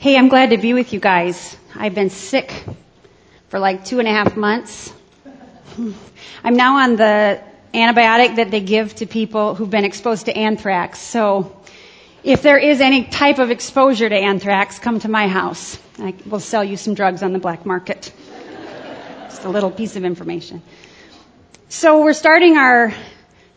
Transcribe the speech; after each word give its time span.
Hey, 0.00 0.16
I'm 0.16 0.30
glad 0.30 0.48
to 0.48 0.56
be 0.56 0.72
with 0.72 0.94
you 0.94 0.98
guys. 0.98 1.58
I've 1.74 1.94
been 1.94 2.08
sick 2.08 2.64
for 3.50 3.58
like 3.58 3.84
two 3.84 3.98
and 3.98 4.08
a 4.08 4.10
half 4.10 4.34
months. 4.34 4.90
I'm 6.42 6.56
now 6.56 6.76
on 6.76 6.96
the 6.96 7.38
antibiotic 7.74 8.36
that 8.36 8.50
they 8.50 8.62
give 8.62 8.94
to 8.94 9.04
people 9.04 9.54
who've 9.54 9.68
been 9.68 9.84
exposed 9.84 10.24
to 10.24 10.34
anthrax. 10.34 11.00
So 11.00 11.54
if 12.24 12.40
there 12.40 12.56
is 12.56 12.80
any 12.80 13.04
type 13.04 13.38
of 13.38 13.50
exposure 13.50 14.08
to 14.08 14.16
anthrax, 14.16 14.78
come 14.78 15.00
to 15.00 15.08
my 15.10 15.28
house. 15.28 15.78
I 15.98 16.14
will 16.24 16.40
sell 16.40 16.64
you 16.64 16.78
some 16.78 16.94
drugs 16.94 17.22
on 17.22 17.34
the 17.34 17.38
black 17.38 17.66
market. 17.66 18.10
Just 19.24 19.44
a 19.44 19.50
little 19.50 19.70
piece 19.70 19.96
of 19.96 20.06
information. 20.06 20.62
So 21.68 22.02
we're 22.02 22.14
starting 22.14 22.56
our 22.56 22.94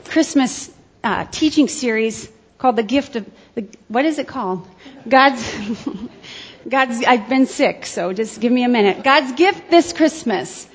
Christmas 0.04 0.70
uh, 1.06 1.24
teaching 1.32 1.70
series 1.70 2.30
called 2.58 2.76
the 2.76 2.84
gift 2.84 3.16
of 3.16 3.30
the, 3.56 3.68
what 3.88 4.06
is 4.06 4.20
it 4.20 4.28
called? 4.28 4.68
God's 5.08 5.44
God's 6.68 7.04
I've 7.06 7.28
been 7.30 7.46
sick, 7.46 7.86
so 7.86 8.14
just 8.14 8.40
give 8.40 8.52
me 8.52 8.64
a 8.64 8.70
minute. 8.70 9.04
God's 9.04 9.34
gift 9.34 9.70
this 9.70 9.94
Christmas. 9.94 10.68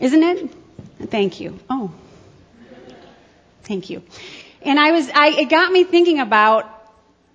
Isn't 0.00 0.22
it? 0.22 0.50
Thank 1.10 1.40
you. 1.40 1.58
Oh. 1.70 1.90
Thank 3.62 3.90
you. 3.90 4.02
And 4.62 4.78
I 4.78 4.92
was 4.92 5.08
I 5.10 5.28
it 5.28 5.50
got 5.50 5.72
me 5.72 5.84
thinking 5.84 6.20
about 6.20 6.73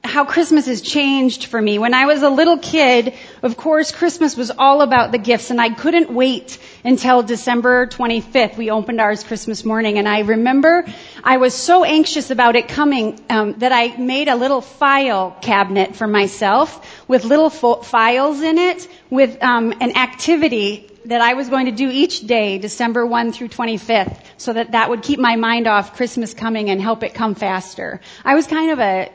how 0.04 0.26
Christmas 0.26 0.66
has 0.66 0.82
changed 0.82 1.46
for 1.46 1.62
me. 1.62 1.78
When 1.78 1.94
I 1.94 2.06
was 2.06 2.24
a 2.24 2.30
little 2.30 2.58
kid, 2.58 3.14
of 3.44 3.58
course, 3.58 3.92
Christmas 3.92 4.38
was 4.38 4.50
all 4.50 4.82
about 4.82 5.12
the 5.12 5.18
gifts, 5.18 5.52
and 5.52 5.60
I 5.60 5.70
couldn't 5.70 6.10
wait 6.10 6.58
until 6.84 7.22
December 7.22 7.86
25th. 7.88 8.58
We 8.58 8.72
opened 8.72 9.02
ours 9.02 9.24
Christmas 9.24 9.66
morning, 9.66 9.98
and 9.98 10.08
I 10.08 10.20
remember 10.20 10.86
I 11.24 11.38
was 11.38 11.54
so 11.54 11.84
anxious 11.84 12.32
about 12.32 12.56
it 12.56 12.70
coming 12.70 13.20
um, 13.30 13.54
that 13.60 13.72
I 13.72 13.98
made 13.98 14.30
a 14.30 14.36
little 14.36 14.62
file 14.62 15.36
cabinet 15.42 15.96
for 15.96 16.08
myself 16.08 16.86
with 17.08 17.26
little 17.26 17.50
fo- 17.50 17.82
files 17.82 18.42
in 18.42 18.58
it 18.58 18.88
with 19.10 19.44
um, 19.44 19.74
an 19.80 19.98
activity 19.98 20.90
that 21.06 21.22
I 21.22 21.34
was 21.34 21.50
going 21.50 21.66
to 21.66 21.72
do 21.72 21.90
each 21.90 22.26
day, 22.26 22.58
December 22.58 23.06
1 23.06 23.32
through 23.32 23.50
25th, 23.50 24.18
so 24.38 24.54
that 24.54 24.72
that 24.72 24.90
would 24.90 25.02
keep 25.02 25.20
my 25.20 25.36
mind 25.36 25.68
off 25.68 25.96
Christmas 25.96 26.34
coming 26.34 26.70
and 26.70 26.82
help 26.82 27.04
it 27.04 27.14
come 27.14 27.36
faster. 27.36 28.00
I 28.24 28.36
was 28.36 28.48
kind 28.48 28.72
of 28.72 28.80
a 28.80 29.12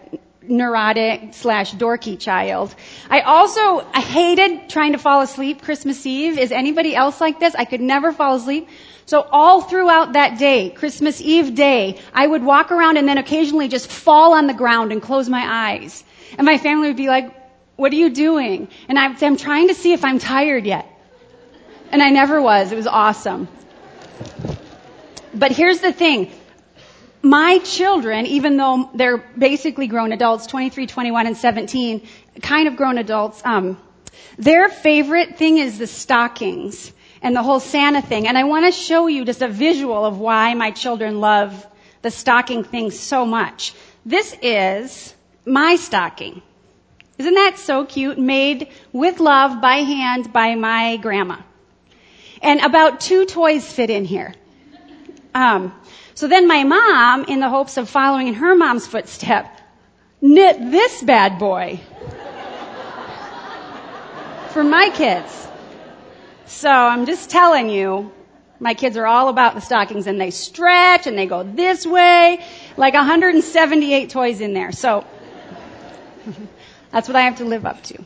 neurotic 0.48 1.34
slash 1.34 1.74
dorky 1.74 2.18
child. 2.18 2.74
I 3.10 3.20
also 3.20 3.86
I 3.92 4.00
hated 4.00 4.68
trying 4.68 4.92
to 4.92 4.98
fall 4.98 5.20
asleep 5.20 5.62
Christmas 5.62 6.04
Eve. 6.06 6.38
Is 6.38 6.52
anybody 6.52 6.94
else 6.94 7.20
like 7.20 7.40
this? 7.40 7.54
I 7.54 7.64
could 7.64 7.80
never 7.80 8.12
fall 8.12 8.36
asleep. 8.36 8.68
So 9.06 9.20
all 9.20 9.60
throughout 9.60 10.14
that 10.14 10.38
day, 10.38 10.70
Christmas 10.70 11.20
Eve 11.20 11.54
day, 11.54 12.00
I 12.14 12.26
would 12.26 12.42
walk 12.42 12.72
around 12.72 12.96
and 12.96 13.06
then 13.06 13.18
occasionally 13.18 13.68
just 13.68 13.90
fall 13.90 14.32
on 14.32 14.46
the 14.46 14.54
ground 14.54 14.92
and 14.92 15.02
close 15.02 15.28
my 15.28 15.72
eyes. 15.72 16.02
And 16.38 16.46
my 16.46 16.56
family 16.58 16.88
would 16.88 16.96
be 16.96 17.08
like, 17.08 17.34
what 17.76 17.92
are 17.92 17.96
you 17.96 18.10
doing? 18.10 18.68
And 18.88 18.98
I 18.98 19.08
would 19.08 19.18
say, 19.18 19.26
I'm 19.26 19.36
trying 19.36 19.68
to 19.68 19.74
see 19.74 19.92
if 19.92 20.04
I'm 20.04 20.18
tired 20.18 20.64
yet. 20.64 20.88
And 21.92 22.02
I 22.02 22.10
never 22.10 22.40
was. 22.40 22.72
It 22.72 22.76
was 22.76 22.86
awesome. 22.86 23.48
But 25.34 25.52
here's 25.52 25.80
the 25.80 25.92
thing 25.92 26.32
my 27.24 27.58
children, 27.58 28.26
even 28.26 28.56
though 28.56 28.90
they're 28.94 29.16
basically 29.16 29.86
grown 29.86 30.12
adults, 30.12 30.46
23, 30.46 30.86
21, 30.86 31.26
and 31.26 31.36
17, 31.36 32.06
kind 32.42 32.68
of 32.68 32.76
grown 32.76 32.98
adults, 32.98 33.40
um, 33.44 33.78
their 34.36 34.68
favorite 34.68 35.36
thing 35.36 35.58
is 35.58 35.78
the 35.78 35.86
stockings 35.86 36.92
and 37.22 37.34
the 37.34 37.42
whole 37.42 37.60
Santa 37.60 38.02
thing. 38.02 38.28
And 38.28 38.36
I 38.36 38.44
want 38.44 38.66
to 38.66 38.72
show 38.72 39.06
you 39.06 39.24
just 39.24 39.40
a 39.40 39.48
visual 39.48 40.04
of 40.04 40.18
why 40.18 40.52
my 40.54 40.70
children 40.70 41.20
love 41.20 41.66
the 42.02 42.10
stocking 42.10 42.62
thing 42.62 42.90
so 42.90 43.24
much. 43.24 43.74
This 44.04 44.36
is 44.42 45.14
my 45.46 45.76
stocking. 45.76 46.42
Isn't 47.16 47.34
that 47.34 47.58
so 47.58 47.86
cute? 47.86 48.18
Made 48.18 48.68
with 48.92 49.20
love 49.20 49.62
by 49.62 49.76
hand 49.76 50.32
by 50.32 50.56
my 50.56 50.98
grandma. 50.98 51.38
And 52.42 52.60
about 52.60 53.00
two 53.00 53.24
toys 53.24 53.70
fit 53.70 53.88
in 53.88 54.04
here. 54.04 54.34
Um, 55.34 55.74
so 56.14 56.28
then 56.28 56.46
my 56.46 56.64
mom, 56.64 57.24
in 57.24 57.40
the 57.40 57.48
hopes 57.48 57.76
of 57.76 57.88
following 57.88 58.28
in 58.28 58.34
her 58.34 58.54
mom's 58.54 58.86
footstep, 58.86 59.46
knit 60.20 60.70
this 60.70 61.02
bad 61.02 61.38
boy 61.38 61.80
for 64.50 64.62
my 64.62 64.90
kids. 64.90 65.48
So 66.46 66.70
I'm 66.70 67.06
just 67.06 67.30
telling 67.30 67.68
you, 67.68 68.12
my 68.60 68.74
kids 68.74 68.96
are 68.96 69.06
all 69.06 69.28
about 69.28 69.54
the 69.54 69.60
stockings 69.60 70.06
and 70.06 70.20
they 70.20 70.30
stretch 70.30 71.06
and 71.08 71.18
they 71.18 71.26
go 71.26 71.42
this 71.42 71.84
way, 71.84 72.40
like 72.76 72.94
178 72.94 74.10
toys 74.10 74.40
in 74.40 74.54
there. 74.54 74.70
So 74.70 75.04
that's 76.92 77.08
what 77.08 77.16
I 77.16 77.22
have 77.22 77.38
to 77.38 77.44
live 77.44 77.66
up 77.66 77.82
to. 77.84 78.04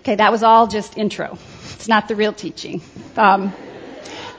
Okay, 0.00 0.14
that 0.14 0.30
was 0.30 0.42
all 0.42 0.68
just 0.68 0.96
intro. 0.96 1.36
It's 1.74 1.88
not 1.88 2.08
the 2.08 2.14
real 2.14 2.32
teaching. 2.32 2.80
Um, 3.16 3.52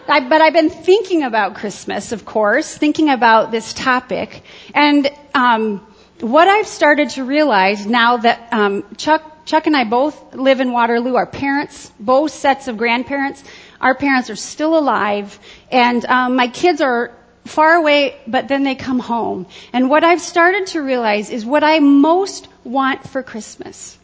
I, 0.07 0.27
but 0.27 0.41
I've 0.41 0.53
been 0.53 0.69
thinking 0.69 1.23
about 1.23 1.55
Christmas, 1.55 2.11
of 2.11 2.25
course, 2.25 2.77
thinking 2.77 3.09
about 3.09 3.51
this 3.51 3.73
topic, 3.73 4.43
and 4.73 5.09
um, 5.33 5.85
what 6.19 6.47
I've 6.47 6.67
started 6.67 7.09
to 7.11 7.23
realize 7.23 7.85
now 7.85 8.17
that 8.17 8.53
um, 8.53 8.83
Chuck, 8.97 9.45
Chuck 9.45 9.67
and 9.67 9.75
I 9.75 9.83
both 9.83 10.35
live 10.35 10.59
in 10.59 10.71
Waterloo, 10.71 11.15
our 11.15 11.25
parents, 11.25 11.91
both 11.99 12.31
sets 12.31 12.67
of 12.67 12.77
grandparents, 12.77 13.43
our 13.81 13.95
parents 13.95 14.29
are 14.29 14.35
still 14.35 14.77
alive, 14.77 15.39
and 15.71 16.05
um, 16.05 16.35
my 16.35 16.47
kids 16.47 16.81
are 16.81 17.11
far 17.45 17.73
away, 17.73 18.15
but 18.27 18.47
then 18.47 18.63
they 18.63 18.75
come 18.75 18.99
home. 18.99 19.47
And 19.73 19.89
what 19.89 20.03
I've 20.03 20.21
started 20.21 20.67
to 20.67 20.81
realize 20.81 21.29
is 21.29 21.45
what 21.45 21.63
I 21.63 21.79
most 21.79 22.47
want 22.63 23.07
for 23.07 23.23
Christmas 23.23 23.97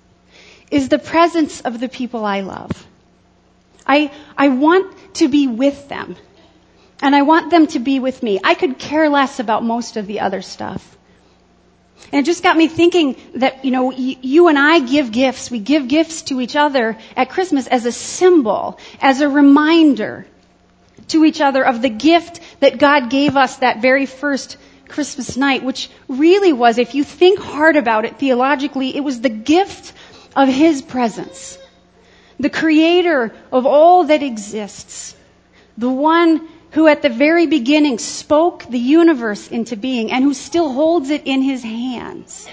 is 0.69 0.89
the 0.89 0.99
presence 0.99 1.61
of 1.61 1.79
the 1.79 1.89
people 1.89 2.25
I 2.25 2.41
love. 2.41 2.87
I, 3.85 4.11
I 4.37 4.49
want 4.49 4.95
to 5.15 5.27
be 5.27 5.47
with 5.47 5.89
them. 5.89 6.15
And 7.01 7.15
I 7.15 7.23
want 7.23 7.49
them 7.49 7.67
to 7.67 7.79
be 7.79 7.99
with 7.99 8.21
me. 8.21 8.39
I 8.43 8.53
could 8.53 8.77
care 8.77 9.09
less 9.09 9.39
about 9.39 9.63
most 9.63 9.97
of 9.97 10.05
the 10.05 10.19
other 10.19 10.41
stuff. 10.41 10.97
And 12.11 12.19
it 12.19 12.25
just 12.25 12.43
got 12.43 12.57
me 12.57 12.67
thinking 12.67 13.15
that, 13.35 13.63
you 13.63 13.71
know, 13.71 13.91
you 13.91 14.47
and 14.47 14.59
I 14.59 14.79
give 14.79 15.11
gifts. 15.11 15.49
We 15.49 15.59
give 15.59 15.87
gifts 15.87 16.23
to 16.23 16.41
each 16.41 16.55
other 16.55 16.97
at 17.15 17.29
Christmas 17.29 17.67
as 17.67 17.85
a 17.85 17.91
symbol, 17.91 18.79
as 18.99 19.21
a 19.21 19.29
reminder 19.29 20.25
to 21.09 21.25
each 21.25 21.41
other 21.41 21.65
of 21.65 21.81
the 21.81 21.89
gift 21.89 22.39
that 22.59 22.79
God 22.79 23.09
gave 23.09 23.37
us 23.37 23.57
that 23.57 23.81
very 23.81 24.05
first 24.05 24.57
Christmas 24.87 25.37
night, 25.37 25.63
which 25.63 25.89
really 26.07 26.53
was, 26.53 26.77
if 26.77 26.95
you 26.95 27.03
think 27.03 27.39
hard 27.39 27.77
about 27.77 28.05
it 28.05 28.19
theologically, 28.19 28.95
it 28.95 29.03
was 29.03 29.21
the 29.21 29.29
gift 29.29 29.93
of 30.35 30.49
His 30.49 30.81
presence 30.81 31.57
the 32.41 32.49
creator 32.49 33.33
of 33.51 33.65
all 33.65 34.05
that 34.05 34.23
exists, 34.23 35.15
the 35.77 35.89
one 35.89 36.47
who 36.71 36.87
at 36.87 37.01
the 37.01 37.09
very 37.09 37.47
beginning 37.47 37.99
spoke 37.99 38.65
the 38.69 38.79
universe 38.79 39.47
into 39.49 39.75
being 39.75 40.11
and 40.11 40.23
who 40.23 40.33
still 40.33 40.71
holds 40.71 41.09
it 41.09 41.23
in 41.25 41.41
his 41.41 41.63
hands. 41.63 42.47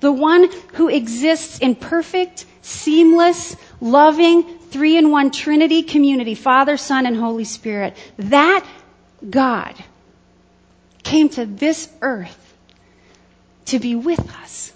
The 0.00 0.12
one 0.12 0.50
who 0.74 0.88
exists 0.88 1.58
in 1.58 1.74
perfect, 1.74 2.44
seamless, 2.62 3.56
loving, 3.80 4.58
three 4.70 4.96
in 4.96 5.10
one 5.10 5.30
Trinity 5.30 5.82
community, 5.82 6.34
Father, 6.34 6.76
Son, 6.76 7.06
and 7.06 7.16
Holy 7.16 7.44
Spirit. 7.44 7.96
That 8.18 8.66
God 9.28 9.74
came 11.02 11.28
to 11.30 11.46
this 11.46 11.88
earth 12.02 12.54
to 13.66 13.78
be 13.78 13.94
with 13.94 14.20
us. 14.42 14.72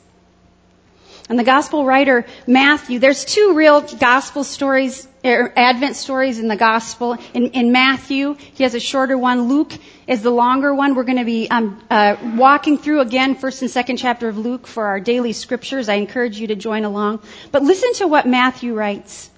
And 1.30 1.38
the 1.38 1.44
gospel 1.44 1.86
writer 1.86 2.26
Matthew, 2.48 2.98
there's 2.98 3.24
two 3.24 3.54
real 3.54 3.82
gospel 3.82 4.42
stories, 4.42 5.06
er, 5.24 5.52
Advent 5.54 5.94
stories 5.94 6.40
in 6.40 6.48
the 6.48 6.56
gospel. 6.56 7.16
In, 7.32 7.50
in, 7.52 7.70
Matthew, 7.70 8.34
he 8.34 8.64
has 8.64 8.74
a 8.74 8.80
shorter 8.80 9.16
one. 9.16 9.42
Luke 9.42 9.72
is 10.08 10.22
the 10.22 10.32
longer 10.32 10.74
one. 10.74 10.96
We're 10.96 11.04
going 11.04 11.18
to 11.18 11.24
be 11.24 11.48
um, 11.48 11.80
uh, 11.88 12.16
walking 12.34 12.78
through 12.78 13.00
again 13.00 13.36
first 13.36 13.62
and 13.62 13.70
second 13.70 13.98
chapter 13.98 14.28
of 14.28 14.38
Luke 14.38 14.66
for 14.66 14.86
our 14.86 14.98
daily 14.98 15.32
scriptures. 15.32 15.88
I 15.88 15.94
encourage 15.94 16.40
you 16.40 16.48
to 16.48 16.56
join 16.56 16.84
along. 16.84 17.20
But 17.52 17.62
listen 17.62 17.94
to 17.94 18.08
what 18.08 18.26
Matthew 18.26 18.74
writes 18.74 19.30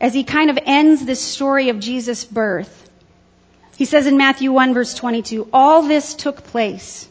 as 0.00 0.14
he 0.14 0.22
kind 0.22 0.50
of 0.50 0.58
ends 0.64 1.04
this 1.04 1.20
story 1.20 1.68
of 1.68 1.80
Jesus' 1.80 2.24
birth. 2.24 2.88
He 3.76 3.86
says 3.86 4.06
in 4.06 4.16
Matthew 4.16 4.52
1 4.52 4.72
verse 4.72 4.94
22, 4.94 5.48
all 5.52 5.82
this 5.82 6.14
took 6.14 6.44
place 6.44 7.08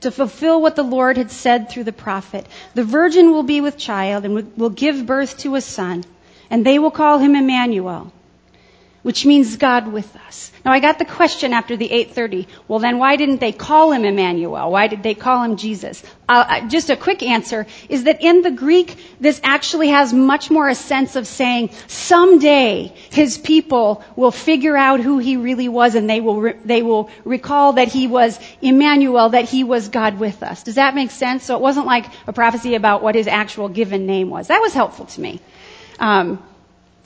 to 0.00 0.10
fulfill 0.10 0.60
what 0.60 0.76
the 0.76 0.82
Lord 0.82 1.16
had 1.16 1.30
said 1.30 1.68
through 1.68 1.84
the 1.84 1.92
prophet. 1.92 2.46
The 2.74 2.84
virgin 2.84 3.30
will 3.32 3.42
be 3.42 3.60
with 3.60 3.76
child 3.78 4.24
and 4.24 4.52
will 4.56 4.70
give 4.70 5.06
birth 5.06 5.38
to 5.38 5.54
a 5.54 5.60
son, 5.60 6.04
and 6.50 6.64
they 6.64 6.78
will 6.78 6.90
call 6.90 7.18
him 7.18 7.34
Emmanuel, 7.34 8.12
which 9.06 9.24
means 9.24 9.56
God 9.56 9.86
with 9.86 10.16
us. 10.26 10.50
Now 10.64 10.72
I 10.72 10.80
got 10.80 10.98
the 10.98 11.04
question 11.04 11.52
after 11.52 11.76
the 11.76 11.88
8:30. 11.92 12.48
Well, 12.66 12.80
then 12.80 12.98
why 12.98 13.14
didn't 13.14 13.38
they 13.38 13.52
call 13.52 13.92
him 13.92 14.04
Emmanuel? 14.04 14.72
Why 14.72 14.88
did 14.88 15.04
they 15.04 15.14
call 15.14 15.44
him 15.44 15.56
Jesus? 15.56 16.02
Uh, 16.28 16.66
just 16.66 16.90
a 16.90 16.96
quick 16.96 17.22
answer 17.22 17.68
is 17.88 18.02
that 18.02 18.20
in 18.20 18.42
the 18.42 18.50
Greek, 18.50 18.96
this 19.20 19.40
actually 19.44 19.90
has 19.90 20.12
much 20.12 20.50
more 20.50 20.68
a 20.68 20.74
sense 20.74 21.14
of 21.14 21.28
saying 21.28 21.70
someday 21.86 22.92
his 23.10 23.38
people 23.38 24.02
will 24.16 24.32
figure 24.32 24.76
out 24.76 24.98
who 24.98 25.18
he 25.18 25.36
really 25.36 25.68
was, 25.68 25.94
and 25.94 26.10
they 26.10 26.20
will 26.20 26.40
re- 26.40 26.58
they 26.64 26.82
will 26.82 27.08
recall 27.24 27.74
that 27.74 27.86
he 27.86 28.08
was 28.08 28.40
Emmanuel, 28.60 29.28
that 29.28 29.44
he 29.44 29.62
was 29.62 29.88
God 29.88 30.18
with 30.18 30.42
us. 30.42 30.64
Does 30.64 30.74
that 30.82 30.96
make 30.96 31.12
sense? 31.12 31.44
So 31.44 31.54
it 31.54 31.62
wasn't 31.62 31.86
like 31.86 32.06
a 32.26 32.32
prophecy 32.32 32.74
about 32.74 33.04
what 33.04 33.14
his 33.14 33.28
actual 33.28 33.68
given 33.68 34.04
name 34.04 34.30
was. 34.30 34.48
That 34.48 34.60
was 34.60 34.74
helpful 34.74 35.06
to 35.06 35.20
me. 35.20 35.40
Um, 36.00 36.42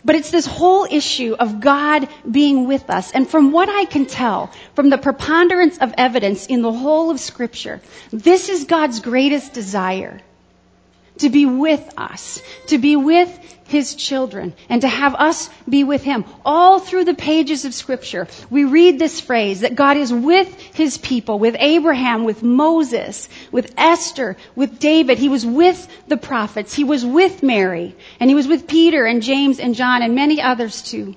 but 0.05 0.15
it's 0.17 0.31
this 0.31 0.47
whole 0.47 0.87
issue 0.91 1.37
of 1.39 1.61
God 1.61 2.09
being 2.31 2.67
with 2.67 2.89
us. 2.91 3.13
And 3.13 3.29
from 3.29 3.53
what 3.53 3.69
I 3.69 3.85
can 3.85 4.07
tell, 4.07 4.51
from 4.75 4.91
the 4.91 4.99
preponderance 4.99 5.79
of 5.79 5.95
evidence 5.99 6.47
in 6.47 6.63
the 6.63 6.73
whole 6.73 7.11
of 7.11 7.21
scripture, 7.21 7.81
this 8.11 8.49
is 8.49 8.65
God's 8.65 9.01
greatest 9.01 9.53
desire. 9.53 10.21
To 11.21 11.31
be 11.31 11.47
with 11.47 11.93
us. 11.97 12.43
To 12.69 12.79
be 12.79 12.97
with 12.97 13.39
his 13.71 13.95
children 13.95 14.53
and 14.69 14.83
to 14.83 14.89
have 14.89 15.15
us 15.15 15.49
be 15.69 15.85
with 15.85 16.03
him. 16.03 16.25
All 16.45 16.81
through 16.81 17.05
the 17.05 17.15
pages 17.15 17.65
of 17.65 17.73
scripture, 17.73 18.27
we 18.51 18.65
read 18.65 18.99
this 18.99 19.21
phrase 19.21 19.61
that 19.61 19.77
God 19.77 19.97
is 19.97 20.13
with 20.13 20.53
his 20.75 20.99
people, 20.99 21.39
with 21.39 21.57
Abraham, 21.59 22.25
with 22.25 22.43
Moses, 22.43 23.29
with 23.53 23.73
Esther, 23.79 24.37
with 24.57 24.79
David. 24.81 25.19
He 25.19 25.29
was 25.29 25.47
with 25.47 25.87
the 26.09 26.17
prophets. 26.17 26.75
He 26.75 26.85
was 26.85 27.07
with 27.07 27.43
Mary 27.43 27.95
and 28.19 28.29
he 28.29 28.35
was 28.35 28.49
with 28.49 28.67
Peter 28.67 29.05
and 29.07 29.23
James 29.23 29.61
and 29.61 29.75
John 29.75 30.03
and 30.03 30.15
many 30.15 30.43
others 30.43 30.83
too. 30.83 31.17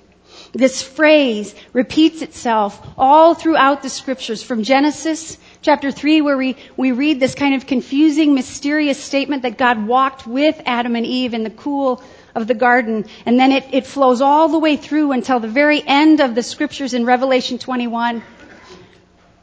This 0.52 0.80
phrase 0.82 1.52
repeats 1.72 2.22
itself 2.22 2.80
all 2.96 3.34
throughout 3.34 3.82
the 3.82 3.90
scriptures 3.90 4.42
from 4.42 4.62
Genesis 4.62 5.36
chapter 5.64 5.90
3 5.90 6.20
where 6.20 6.36
we, 6.36 6.56
we 6.76 6.92
read 6.92 7.18
this 7.18 7.34
kind 7.34 7.54
of 7.54 7.66
confusing, 7.66 8.34
mysterious 8.34 9.02
statement 9.02 9.42
that 9.42 9.56
God 9.56 9.86
walked 9.86 10.26
with 10.26 10.60
Adam 10.66 10.94
and 10.94 11.06
Eve 11.06 11.32
in 11.32 11.42
the 11.42 11.50
cool 11.50 12.02
of 12.34 12.46
the 12.46 12.54
garden. 12.54 13.06
And 13.24 13.40
then 13.40 13.50
it, 13.50 13.64
it 13.72 13.86
flows 13.86 14.20
all 14.20 14.48
the 14.48 14.58
way 14.58 14.76
through 14.76 15.12
until 15.12 15.40
the 15.40 15.48
very 15.48 15.82
end 15.84 16.20
of 16.20 16.34
the 16.34 16.42
scriptures 16.42 16.92
in 16.92 17.06
Revelation 17.06 17.58
21 17.58 18.22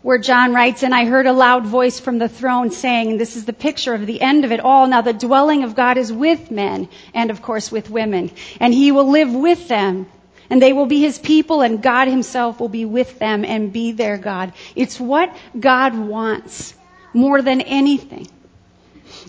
where 0.04 0.18
John 0.18 0.54
writes, 0.54 0.82
and 0.82 0.96
I 0.96 1.06
heard 1.06 1.28
a 1.28 1.34
loud 1.34 1.66
voice 1.66 2.00
from 2.00 2.18
the 2.18 2.28
throne 2.28 2.72
saying, 2.72 3.12
and 3.12 3.22
this 3.22 3.36
is 3.36 3.46
the 3.46 3.54
picture 3.54 3.94
of 3.94 4.08
the 4.08 4.20
end 4.20 4.46
of 4.46 4.52
it 4.52 4.60
all. 4.60 4.88
Now 4.88 5.02
the 5.02 5.14
dwelling 5.14 5.64
of 5.64 5.76
God 5.76 6.00
is 6.00 6.12
with 6.12 6.50
men, 6.50 6.90
and 7.14 7.30
of 7.30 7.44
course 7.44 7.72
with 7.72 7.88
women. 7.88 8.32
And 8.60 8.74
he 8.74 8.92
will 8.92 9.12
live 9.12 9.32
with 9.32 9.68
them, 9.68 10.08
and 10.52 10.62
they 10.62 10.74
will 10.74 10.86
be 10.86 11.00
his 11.00 11.18
people, 11.18 11.62
and 11.62 11.82
God 11.82 12.10
himself 12.10 12.60
will 12.60 12.70
be 12.70 12.86
with 12.86 13.18
them 13.18 13.46
and 13.46 13.74
be 13.74 13.94
their 13.94 14.18
God. 14.18 14.54
It's 14.76 15.00
what 15.00 15.36
God 15.58 15.98
wants 15.98 16.76
more 17.14 17.42
than 17.42 17.62
anything. 17.62 18.28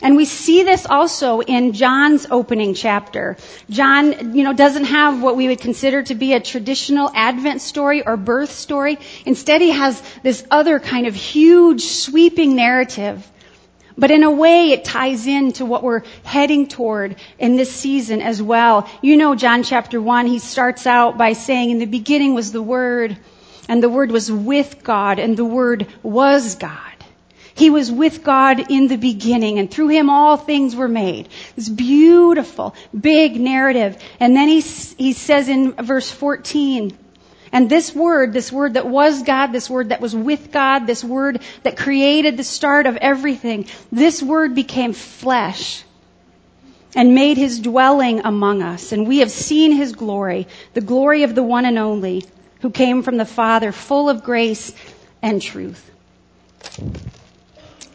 And 0.03 0.17
we 0.17 0.25
see 0.25 0.65
this 0.65 0.85
also 0.85 1.41
in 1.41 1.73
John's 1.73 2.27
opening 2.31 2.75
chapter. 2.75 3.37
John, 3.71 4.35
you 4.35 4.43
know, 4.43 4.53
doesn't 4.53 4.85
have 4.85 5.23
what 5.23 5.37
we 5.37 5.47
would 5.49 5.61
consider 5.61 6.03
to 6.05 6.15
be 6.15 6.33
a 6.33 6.41
traditional 6.41 7.11
Advent 7.15 7.61
story 7.61 8.05
or 8.05 8.17
birth 8.17 8.51
story. 8.51 8.99
Instead, 9.25 9.61
he 9.61 9.71
has 9.71 10.03
this 10.23 10.45
other 10.51 10.81
kind 10.81 11.07
of 11.07 11.15
huge 11.15 11.85
sweeping 11.85 12.57
narrative. 12.57 13.31
But 13.97 14.11
in 14.11 14.23
a 14.23 14.31
way, 14.31 14.73
it 14.73 14.85
ties 14.85 15.27
into 15.27 15.65
what 15.65 15.83
we're 15.83 16.03
heading 16.25 16.67
toward 16.67 17.17
in 17.39 17.57
this 17.57 17.73
season 17.73 18.23
as 18.23 18.43
well. 18.43 18.89
You 19.03 19.17
know, 19.17 19.35
John 19.35 19.63
chapter 19.63 20.01
1, 20.01 20.27
he 20.27 20.39
starts 20.39 20.87
out 20.87 21.19
by 21.19 21.35
saying, 21.35 21.71
in 21.71 21.79
the 21.79 21.87
beginning 21.87 22.35
was 22.35 22.53
the 22.53 22.63
Word, 22.63 23.17
and 23.69 23.83
the 23.83 23.89
Word 23.91 24.11
was 24.11 24.31
with 24.31 24.83
God, 24.83 25.19
and 25.19 25.37
the 25.37 25.45
Word 25.45 25.87
was 26.03 26.55
God. 26.55 26.93
He 27.55 27.71
was 27.71 27.93
with 27.93 28.25
God 28.25 28.71
in 28.71 28.89
the 28.89 28.97
beginning 28.97 29.59
and 29.59 29.71
through 29.71 29.89
him 29.89 30.09
all 30.09 30.37
things 30.37 30.75
were 30.75 30.89
made. 30.89 31.29
This 31.55 31.69
beautiful, 31.69 32.75
big 32.99 33.39
narrative. 33.39 34.03
And 34.19 34.35
then 34.35 34.49
he, 34.49 34.61
he 34.61 35.13
says 35.13 35.49
in 35.49 35.73
verse 35.73 36.11
14, 36.11 36.97
and 37.53 37.69
this 37.69 37.95
word, 37.95 38.33
this 38.33 38.51
word 38.51 38.75
that 38.75 38.87
was 38.87 39.23
God, 39.23 39.49
this 39.49 39.69
word 39.69 39.91
that 39.91 40.01
was 40.01 40.17
with 40.17 40.51
God, 40.51 40.87
this 40.87 41.05
word 41.05 41.43
that 41.63 41.77
created 41.77 42.39
the 42.39 42.45
start 42.45 42.87
of 42.87 42.97
everything, 42.97 43.67
this 43.93 44.23
word 44.23 44.55
became 44.55 44.95
flesh 44.95 45.85
and 46.97 47.15
made 47.15 47.37
his 47.37 47.61
dwelling 47.61 48.25
among 48.25 48.63
us. 48.63 48.93
And 48.93 49.07
we 49.07 49.19
have 49.19 49.31
seen 49.31 49.73
his 49.73 49.93
glory, 49.93 50.49
the 50.73 50.81
glory 50.81 51.25
of 51.25 51.35
the 51.35 51.43
one 51.43 51.67
and 51.67 51.79
only 51.79 52.25
who 52.63 52.71
came 52.71 53.03
from 53.03 53.19
the 53.19 53.27
Father, 53.27 53.71
full 53.71 54.09
of 54.09 54.25
grace 54.25 54.75
and 55.21 55.41
truth. 55.41 55.91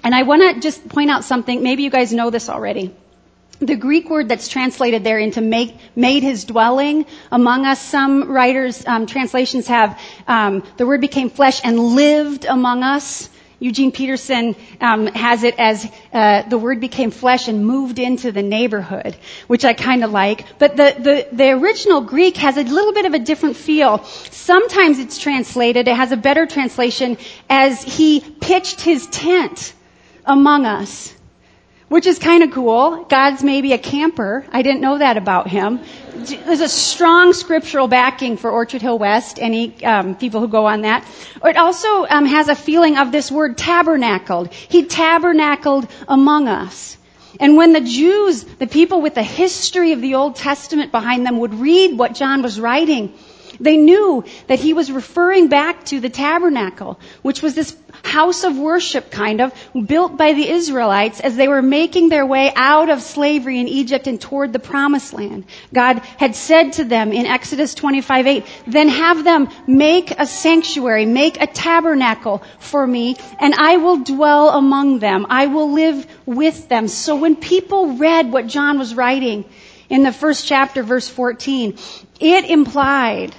And 0.04 0.13
I 0.13 0.24
want 0.24 0.56
to 0.56 0.62
just 0.62 0.88
point 0.88 1.09
out 1.09 1.24
something. 1.24 1.63
Maybe 1.63 1.83
you 1.83 1.89
guys 1.89 2.13
know 2.13 2.30
this 2.30 2.50
already. 2.50 2.94
The 3.59 3.75
Greek 3.75 4.09
word 4.09 4.30
that's 4.30 4.48
translated 4.48 5.04
there 5.04 5.18
into 5.18 5.42
make, 5.42 5.75
made 5.95 6.21
his 6.21 6.45
dwelling 6.45 7.06
among 7.31 7.65
us. 7.65 7.81
Some 7.81 8.31
writers, 8.31 8.86
um, 8.86 9.07
translations 9.07 9.68
have 9.68 10.00
um, 10.27 10.63
the 10.77 10.86
word 10.86 11.01
became 11.01 11.30
flesh 11.30 11.62
and 11.63 11.80
lived 11.80 12.45
among 12.45 12.83
us. 12.83 13.30
Eugene 13.59 13.92
Peterson 13.92 14.56
um, 14.80 15.07
has 15.07 15.42
it 15.42 15.56
as 15.57 15.89
uh, 16.13 16.44
the 16.44 16.59
word 16.59 16.80
became 16.80 17.09
flesh 17.09 17.48
and 17.48 17.65
moved 17.65 17.98
into 17.98 18.31
the 18.31 18.44
neighborhood, 18.44 19.18
which 19.48 19.65
I 19.65 19.74
kind 19.74 20.04
of 20.04 20.12
like. 20.12 20.45
But 20.59 20.77
the, 20.77 20.95
the, 21.00 21.36
the 21.36 21.50
original 21.54 22.01
Greek 22.01 22.38
has 22.38 22.57
a 22.57 22.63
little 22.63 22.94
bit 22.94 23.06
of 23.06 23.15
a 23.15 23.19
different 23.19 23.56
feel. 23.56 24.04
Sometimes 24.04 25.00
it's 25.00 25.18
translated, 25.18 25.88
it 25.88 25.95
has 25.95 26.12
a 26.12 26.18
better 26.18 26.45
translation, 26.45 27.18
as 27.50 27.81
he 27.81 28.19
pitched 28.19 28.81
his 28.81 29.07
tent 29.07 29.74
among 30.24 30.68
us, 30.68 31.13
which 31.89 32.05
is 32.05 32.19
kind 32.19 32.43
of 32.43 32.51
cool. 32.51 33.05
God's 33.05 33.43
maybe 33.43 33.73
a 33.73 33.77
camper. 33.77 34.45
I 34.51 34.61
didn't 34.61 34.81
know 34.81 34.97
that 34.97 35.17
about 35.17 35.47
him. 35.47 35.79
There's 36.15 36.61
a 36.61 36.67
strong 36.67 37.33
scriptural 37.33 37.87
backing 37.87 38.37
for 38.37 38.51
Orchard 38.51 38.81
Hill 38.81 38.99
West. 38.99 39.39
Any 39.39 39.83
um, 39.85 40.15
people 40.15 40.41
who 40.41 40.47
go 40.47 40.65
on 40.65 40.81
that. 40.81 41.07
It 41.43 41.57
also 41.57 42.05
um, 42.05 42.25
has 42.25 42.49
a 42.49 42.55
feeling 42.55 42.97
of 42.97 43.11
this 43.11 43.31
word 43.31 43.57
tabernacled. 43.57 44.53
He 44.53 44.85
tabernacled 44.85 45.87
among 46.07 46.47
us. 46.47 46.97
And 47.39 47.55
when 47.55 47.73
the 47.73 47.81
Jews, 47.81 48.43
the 48.43 48.67
people 48.67 49.01
with 49.01 49.13
the 49.13 49.23
history 49.23 49.91
of 49.91 50.01
the 50.01 50.15
Old 50.15 50.35
Testament 50.35 50.91
behind 50.91 51.25
them, 51.25 51.39
would 51.39 51.53
read 51.53 51.97
what 51.97 52.15
John 52.15 52.41
was 52.41 52.59
writing, 52.59 53.13
they 53.59 53.77
knew 53.77 54.23
that 54.47 54.59
he 54.59 54.73
was 54.73 54.91
referring 54.91 55.47
back 55.47 55.85
to 55.85 55.99
the 55.99 56.09
tabernacle, 56.09 56.99
which 57.21 57.41
was 57.41 57.55
this 57.55 57.75
house 58.03 58.44
of 58.44 58.57
worship 58.57 59.11
kind 59.11 59.41
of 59.41 59.53
built 59.85 60.17
by 60.17 60.33
the 60.33 60.49
Israelites 60.49 61.19
as 61.19 61.35
they 61.35 61.47
were 61.47 61.61
making 61.61 62.09
their 62.09 62.25
way 62.25 62.51
out 62.55 62.89
of 62.89 63.01
slavery 63.01 63.59
in 63.59 63.67
Egypt 63.67 64.07
and 64.07 64.19
toward 64.19 64.53
the 64.53 64.59
promised 64.59 65.13
land. 65.13 65.45
God 65.73 66.01
had 66.17 66.35
said 66.35 66.73
to 66.73 66.83
them 66.83 67.11
in 67.11 67.25
Exodus 67.25 67.73
25:8, 67.75 68.45
"Then 68.65 68.89
have 68.89 69.23
them 69.23 69.49
make 69.65 70.11
a 70.17 70.25
sanctuary, 70.25 71.05
make 71.05 71.41
a 71.41 71.47
tabernacle 71.47 72.41
for 72.59 72.85
me, 72.85 73.15
and 73.39 73.53
I 73.53 73.77
will 73.77 73.97
dwell 73.97 74.49
among 74.49 74.99
them. 74.99 75.25
I 75.29 75.47
will 75.47 75.71
live 75.71 76.05
with 76.25 76.69
them." 76.69 76.88
So 76.88 77.15
when 77.15 77.35
people 77.35 77.88
read 77.94 78.31
what 78.31 78.47
John 78.47 78.79
was 78.79 78.95
writing 78.95 79.45
in 79.89 80.03
the 80.03 80.11
first 80.11 80.45
chapter 80.45 80.83
verse 80.83 81.07
14, 81.07 81.75
it 82.19 82.45
implied 82.45 83.33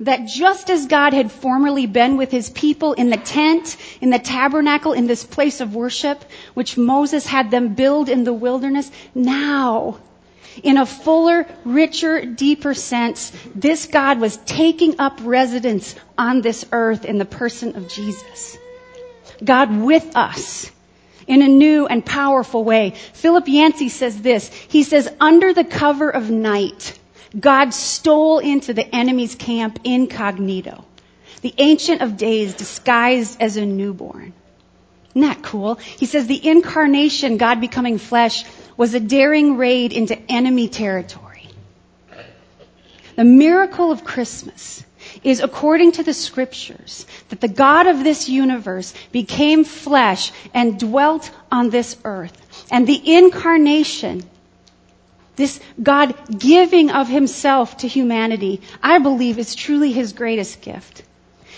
that 0.00 0.26
just 0.26 0.70
as 0.70 0.86
God 0.86 1.12
had 1.12 1.30
formerly 1.30 1.86
been 1.86 2.16
with 2.16 2.30
his 2.30 2.50
people 2.50 2.92
in 2.92 3.10
the 3.10 3.16
tent, 3.16 3.76
in 4.00 4.10
the 4.10 4.18
tabernacle, 4.18 4.92
in 4.92 5.06
this 5.06 5.24
place 5.24 5.60
of 5.60 5.74
worship, 5.74 6.24
which 6.54 6.76
Moses 6.76 7.26
had 7.26 7.50
them 7.50 7.74
build 7.74 8.08
in 8.08 8.24
the 8.24 8.32
wilderness, 8.32 8.90
now, 9.14 9.98
in 10.62 10.76
a 10.76 10.86
fuller, 10.86 11.46
richer, 11.64 12.24
deeper 12.24 12.74
sense, 12.74 13.32
this 13.54 13.86
God 13.86 14.20
was 14.20 14.36
taking 14.38 15.00
up 15.00 15.18
residence 15.22 15.94
on 16.16 16.42
this 16.42 16.64
earth 16.72 17.04
in 17.04 17.18
the 17.18 17.24
person 17.24 17.76
of 17.76 17.88
Jesus. 17.88 18.56
God 19.42 19.80
with 19.80 20.16
us 20.16 20.70
in 21.26 21.42
a 21.42 21.48
new 21.48 21.86
and 21.86 22.04
powerful 22.04 22.64
way. 22.64 22.94
Philip 23.14 23.48
Yancey 23.48 23.88
says 23.88 24.20
this. 24.20 24.48
He 24.48 24.82
says, 24.82 25.08
under 25.20 25.52
the 25.52 25.64
cover 25.64 26.10
of 26.10 26.30
night, 26.30 26.98
God 27.38 27.74
stole 27.74 28.38
into 28.38 28.74
the 28.74 28.94
enemy's 28.94 29.34
camp 29.34 29.80
incognito. 29.84 30.84
The 31.40 31.54
Ancient 31.58 32.00
of 32.00 32.16
Days 32.16 32.54
disguised 32.54 33.40
as 33.40 33.56
a 33.56 33.66
newborn. 33.66 34.32
Isn't 35.10 35.20
that 35.20 35.42
cool? 35.42 35.76
He 35.76 36.06
says 36.06 36.26
the 36.26 36.48
incarnation, 36.48 37.36
God 37.36 37.60
becoming 37.60 37.98
flesh, 37.98 38.44
was 38.76 38.94
a 38.94 39.00
daring 39.00 39.56
raid 39.56 39.92
into 39.92 40.18
enemy 40.30 40.68
territory. 40.68 41.48
The 43.16 43.24
miracle 43.24 43.92
of 43.92 44.04
Christmas 44.04 44.84
is 45.22 45.40
according 45.40 45.92
to 45.92 46.02
the 46.02 46.14
scriptures 46.14 47.06
that 47.28 47.40
the 47.40 47.48
God 47.48 47.86
of 47.86 48.02
this 48.02 48.28
universe 48.28 48.92
became 49.12 49.64
flesh 49.64 50.32
and 50.52 50.78
dwelt 50.78 51.30
on 51.50 51.70
this 51.70 51.96
earth. 52.04 52.66
And 52.70 52.86
the 52.86 53.14
incarnation 53.16 54.24
this 55.36 55.60
God 55.82 56.14
giving 56.38 56.90
of 56.90 57.08
himself 57.08 57.78
to 57.78 57.88
humanity, 57.88 58.60
I 58.82 58.98
believe 58.98 59.38
is 59.38 59.54
truly 59.54 59.92
his 59.92 60.12
greatest 60.12 60.60
gift. 60.60 61.02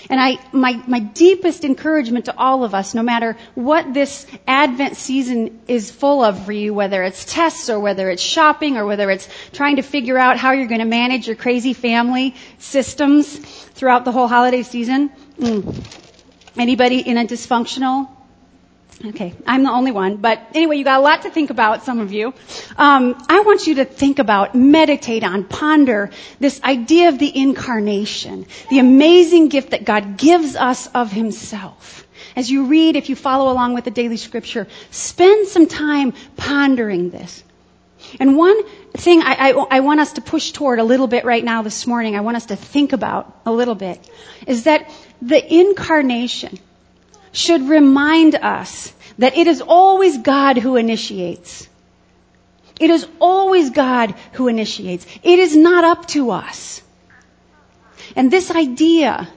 And 0.08 0.20
I, 0.20 0.38
my, 0.52 0.80
my 0.86 1.00
deepest 1.00 1.64
encouragement 1.64 2.26
to 2.26 2.36
all 2.36 2.62
of 2.62 2.74
us, 2.74 2.94
no 2.94 3.02
matter 3.02 3.36
what 3.54 3.92
this 3.92 4.26
Advent 4.46 4.96
season 4.96 5.60
is 5.66 5.90
full 5.90 6.22
of 6.22 6.44
for 6.44 6.52
you, 6.52 6.72
whether 6.74 7.02
it's 7.02 7.24
tests 7.24 7.68
or 7.68 7.80
whether 7.80 8.08
it's 8.08 8.22
shopping 8.22 8.76
or 8.76 8.86
whether 8.86 9.10
it's 9.10 9.28
trying 9.52 9.76
to 9.76 9.82
figure 9.82 10.16
out 10.16 10.36
how 10.36 10.52
you're 10.52 10.68
going 10.68 10.80
to 10.80 10.86
manage 10.86 11.26
your 11.26 11.36
crazy 11.36 11.72
family 11.72 12.34
systems 12.58 13.36
throughout 13.36 14.04
the 14.04 14.12
whole 14.12 14.28
holiday 14.28 14.62
season. 14.62 15.10
Mm. 15.40 15.74
Anybody 16.56 17.00
in 17.00 17.18
a 17.18 17.24
dysfunctional 17.24 18.08
Okay, 19.04 19.34
I'm 19.46 19.62
the 19.62 19.70
only 19.70 19.92
one, 19.92 20.16
but 20.16 20.40
anyway, 20.54 20.78
you 20.78 20.84
got 20.84 20.98
a 20.98 21.02
lot 21.02 21.22
to 21.22 21.30
think 21.30 21.50
about, 21.50 21.84
some 21.84 22.00
of 22.00 22.12
you. 22.12 22.32
Um, 22.78 23.22
I 23.28 23.40
want 23.40 23.66
you 23.66 23.74
to 23.76 23.84
think 23.84 24.18
about, 24.18 24.54
meditate 24.54 25.22
on, 25.22 25.44
ponder 25.44 26.10
this 26.40 26.62
idea 26.62 27.10
of 27.10 27.18
the 27.18 27.30
incarnation, 27.38 28.46
the 28.70 28.78
amazing 28.78 29.48
gift 29.48 29.70
that 29.70 29.84
God 29.84 30.16
gives 30.16 30.56
us 30.56 30.86
of 30.88 31.12
Himself. 31.12 32.06
As 32.36 32.50
you 32.50 32.66
read, 32.66 32.96
if 32.96 33.10
you 33.10 33.16
follow 33.16 33.52
along 33.52 33.74
with 33.74 33.84
the 33.84 33.90
daily 33.90 34.16
scripture, 34.16 34.66
spend 34.90 35.46
some 35.48 35.66
time 35.66 36.14
pondering 36.36 37.10
this. 37.10 37.44
And 38.18 38.36
one 38.36 38.62
thing 38.92 39.20
I, 39.22 39.50
I, 39.50 39.66
I 39.76 39.80
want 39.80 40.00
us 40.00 40.14
to 40.14 40.22
push 40.22 40.52
toward 40.52 40.78
a 40.78 40.84
little 40.84 41.06
bit 41.06 41.24
right 41.24 41.44
now 41.44 41.62
this 41.62 41.86
morning, 41.86 42.16
I 42.16 42.20
want 42.20 42.36
us 42.38 42.46
to 42.46 42.56
think 42.56 42.92
about 42.92 43.40
a 43.44 43.52
little 43.52 43.74
bit, 43.74 44.08
is 44.46 44.64
that 44.64 44.90
the 45.20 45.54
incarnation, 45.54 46.58
should 47.36 47.68
remind 47.68 48.34
us 48.34 48.94
that 49.18 49.36
it 49.36 49.46
is 49.46 49.60
always 49.60 50.16
God 50.18 50.56
who 50.56 50.76
initiates. 50.76 51.68
It 52.80 52.88
is 52.88 53.06
always 53.20 53.68
God 53.70 54.14
who 54.32 54.48
initiates. 54.48 55.06
It 55.22 55.38
is 55.38 55.54
not 55.54 55.84
up 55.84 56.06
to 56.08 56.30
us. 56.30 56.80
And 58.14 58.30
this 58.30 58.50
idea, 58.50 59.28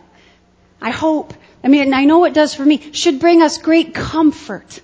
I 0.82 0.92
hope, 0.92 1.34
I 1.62 1.68
mean, 1.68 1.94
I 1.94 2.06
know 2.06 2.24
it 2.24 2.34
does 2.34 2.56
for 2.56 2.64
me, 2.64 2.94
should 2.94 3.20
bring 3.20 3.42
us 3.42 3.58
great 3.58 3.94
comfort. 3.94 4.80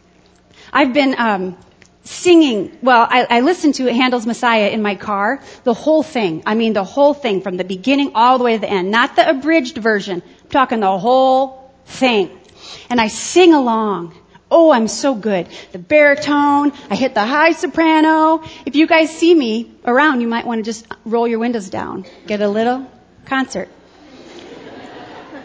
I've 0.74 0.92
been 0.92 1.16
um, 1.18 1.58
singing, 2.04 2.78
well, 2.82 3.08
I, 3.10 3.28
I 3.30 3.40
listened 3.40 3.76
to 3.76 3.86
Handel's 3.94 4.26
Messiah 4.26 4.68
in 4.68 4.82
my 4.82 4.96
car, 4.96 5.42
the 5.64 5.74
whole 5.74 6.04
thing. 6.04 6.44
I 6.46 6.56
mean, 6.56 6.74
the 6.74 6.84
whole 6.84 7.14
thing 7.14 7.40
from 7.40 7.56
the 7.56 7.64
beginning 7.64 8.12
all 8.14 8.38
the 8.40 8.44
way 8.44 8.56
to 8.56 8.60
the 8.60 8.70
end. 8.70 8.92
Not 8.92 9.16
the 9.16 9.30
abridged 9.30 9.78
version. 9.78 10.22
I'm 10.22 10.50
talking 10.50 10.82
the 10.82 11.00
whole 11.00 11.72
thing 11.86 12.42
and 12.90 13.00
I 13.00 13.08
sing 13.08 13.54
along. 13.54 14.14
Oh, 14.50 14.72
I'm 14.72 14.88
so 14.88 15.16
good. 15.16 15.48
The 15.72 15.80
baritone, 15.80 16.72
I 16.90 16.96
hit 16.96 17.14
the 17.14 17.26
high 17.26 17.54
soprano. 17.54 18.44
If 18.66 18.76
you 18.76 18.86
guys 18.88 19.10
see 19.10 19.34
me 19.34 19.72
around, 19.84 20.22
you 20.22 20.28
might 20.28 20.46
want 20.46 20.60
to 20.60 20.64
just 20.64 20.86
roll 21.04 21.28
your 21.28 21.40
windows 21.40 21.70
down. 21.70 22.06
Get 22.28 22.42
a 22.42 22.48
little 22.48 22.90
concert. 23.26 23.70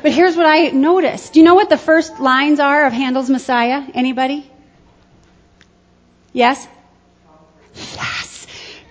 But 0.03 0.13
here's 0.13 0.37
what 0.37 0.47
I 0.47 0.69
noticed. 0.69 1.35
Do 1.35 1.41
you 1.41 1.45
know 1.45 1.55
what 1.55 1.69
the 1.69 1.77
first 1.77 2.21
lines 2.21 2.59
are 2.59 2.87
of 2.87 2.93
Handel's 2.93 3.29
Messiah? 3.29 3.85
Anybody? 3.93 4.51
Yes? 6.33 6.67
Yes. 7.75 8.47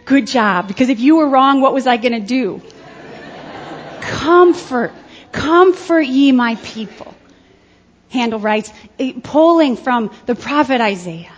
Good 0.06 0.28
job. 0.28 0.68
Because 0.68 0.90
if 0.90 1.00
you 1.00 1.18
were 1.18 1.30
wrong, 1.30 1.62
what 1.62 1.74
was 1.74 1.88
I 1.88 1.98
going 1.98 2.14
to 2.14 2.28
do? 2.28 2.62
Comfort. 4.02 4.92
Comfort 5.32 6.02
ye 6.02 6.32
my 6.32 6.56
people. 6.56 7.14
Handel 8.10 8.40
writes, 8.40 8.72
eh, 9.00 9.14
pulling 9.24 9.78
from 9.78 10.12
the 10.26 10.36
prophet 10.36 10.82
Isaiah. 10.82 11.32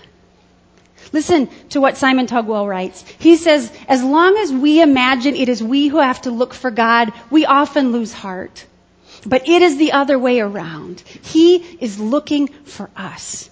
Listen 1.14 1.50
to 1.70 1.82
what 1.82 1.98
Simon 1.98 2.28
Tugwell 2.28 2.68
writes. 2.68 3.04
He 3.20 3.36
says, 3.36 3.72
as 3.88 4.04
long 4.04 4.38
as 4.38 4.54
we 4.54 4.82
imagine 4.82 5.36
it 5.36 5.50
is 5.50 5.62
we 5.62 5.88
who 5.88 5.98
have 5.98 6.22
to 6.22 6.32
look 6.32 6.54
for 6.54 6.72
God, 6.72 7.12
we 7.30 7.46
often 7.46 7.92
lose 7.92 8.14
heart. 8.14 8.66
But 9.26 9.48
it 9.48 9.62
is 9.62 9.78
the 9.78 9.92
other 9.92 10.18
way 10.18 10.40
around. 10.40 11.02
He 11.02 11.58
is 11.80 12.00
looking 12.00 12.48
for 12.48 12.90
us. 12.96 13.50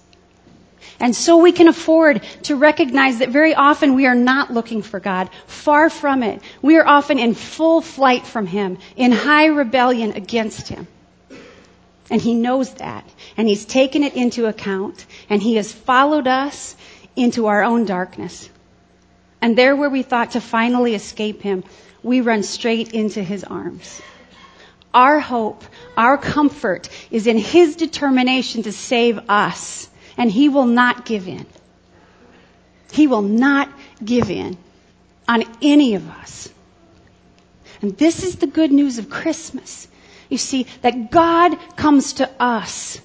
And 0.98 1.16
so 1.16 1.38
we 1.38 1.52
can 1.52 1.68
afford 1.68 2.22
to 2.44 2.56
recognize 2.56 3.18
that 3.18 3.30
very 3.30 3.54
often 3.54 3.94
we 3.94 4.06
are 4.06 4.14
not 4.14 4.52
looking 4.52 4.82
for 4.82 5.00
God. 5.00 5.30
Far 5.46 5.88
from 5.88 6.22
it. 6.22 6.42
We 6.60 6.76
are 6.76 6.86
often 6.86 7.18
in 7.18 7.34
full 7.34 7.80
flight 7.80 8.26
from 8.26 8.46
Him, 8.46 8.78
in 8.96 9.12
high 9.12 9.46
rebellion 9.46 10.12
against 10.12 10.68
Him. 10.68 10.86
And 12.10 12.20
he 12.20 12.34
knows 12.34 12.74
that. 12.74 13.08
And 13.36 13.48
he's 13.48 13.64
taken 13.64 14.02
it 14.02 14.14
into 14.14 14.46
account. 14.46 15.06
And 15.30 15.40
he 15.40 15.54
has 15.54 15.72
followed 15.72 16.26
us 16.26 16.76
into 17.14 17.46
our 17.46 17.62
own 17.62 17.84
darkness. 17.84 18.50
And 19.40 19.56
there 19.56 19.76
where 19.76 19.88
we 19.88 20.02
thought 20.02 20.32
to 20.32 20.40
finally 20.40 20.94
escape 20.94 21.40
him, 21.40 21.64
we 22.02 22.20
run 22.20 22.42
straight 22.42 22.92
into 22.92 23.22
his 23.22 23.44
arms. 23.44 24.02
Our 24.92 25.20
hope, 25.20 25.62
our 25.96 26.18
comfort 26.18 26.88
is 27.12 27.28
in 27.28 27.38
his 27.38 27.76
determination 27.76 28.64
to 28.64 28.72
save 28.72 29.20
us. 29.30 29.88
And 30.16 30.30
he 30.30 30.48
will 30.48 30.66
not 30.66 31.06
give 31.06 31.28
in. 31.28 31.46
He 32.90 33.06
will 33.06 33.22
not 33.22 33.70
give 34.04 34.30
in 34.30 34.58
on 35.28 35.44
any 35.62 35.94
of 35.94 36.10
us. 36.10 36.48
And 37.80 37.96
this 37.96 38.24
is 38.24 38.36
the 38.36 38.48
good 38.48 38.72
news 38.72 38.98
of 38.98 39.08
Christmas 39.08 39.86
you 40.30 40.38
see, 40.38 40.66
that 40.82 41.10
God 41.10 41.58
comes 41.76 42.14
to 42.14 42.30
us. 42.40 43.00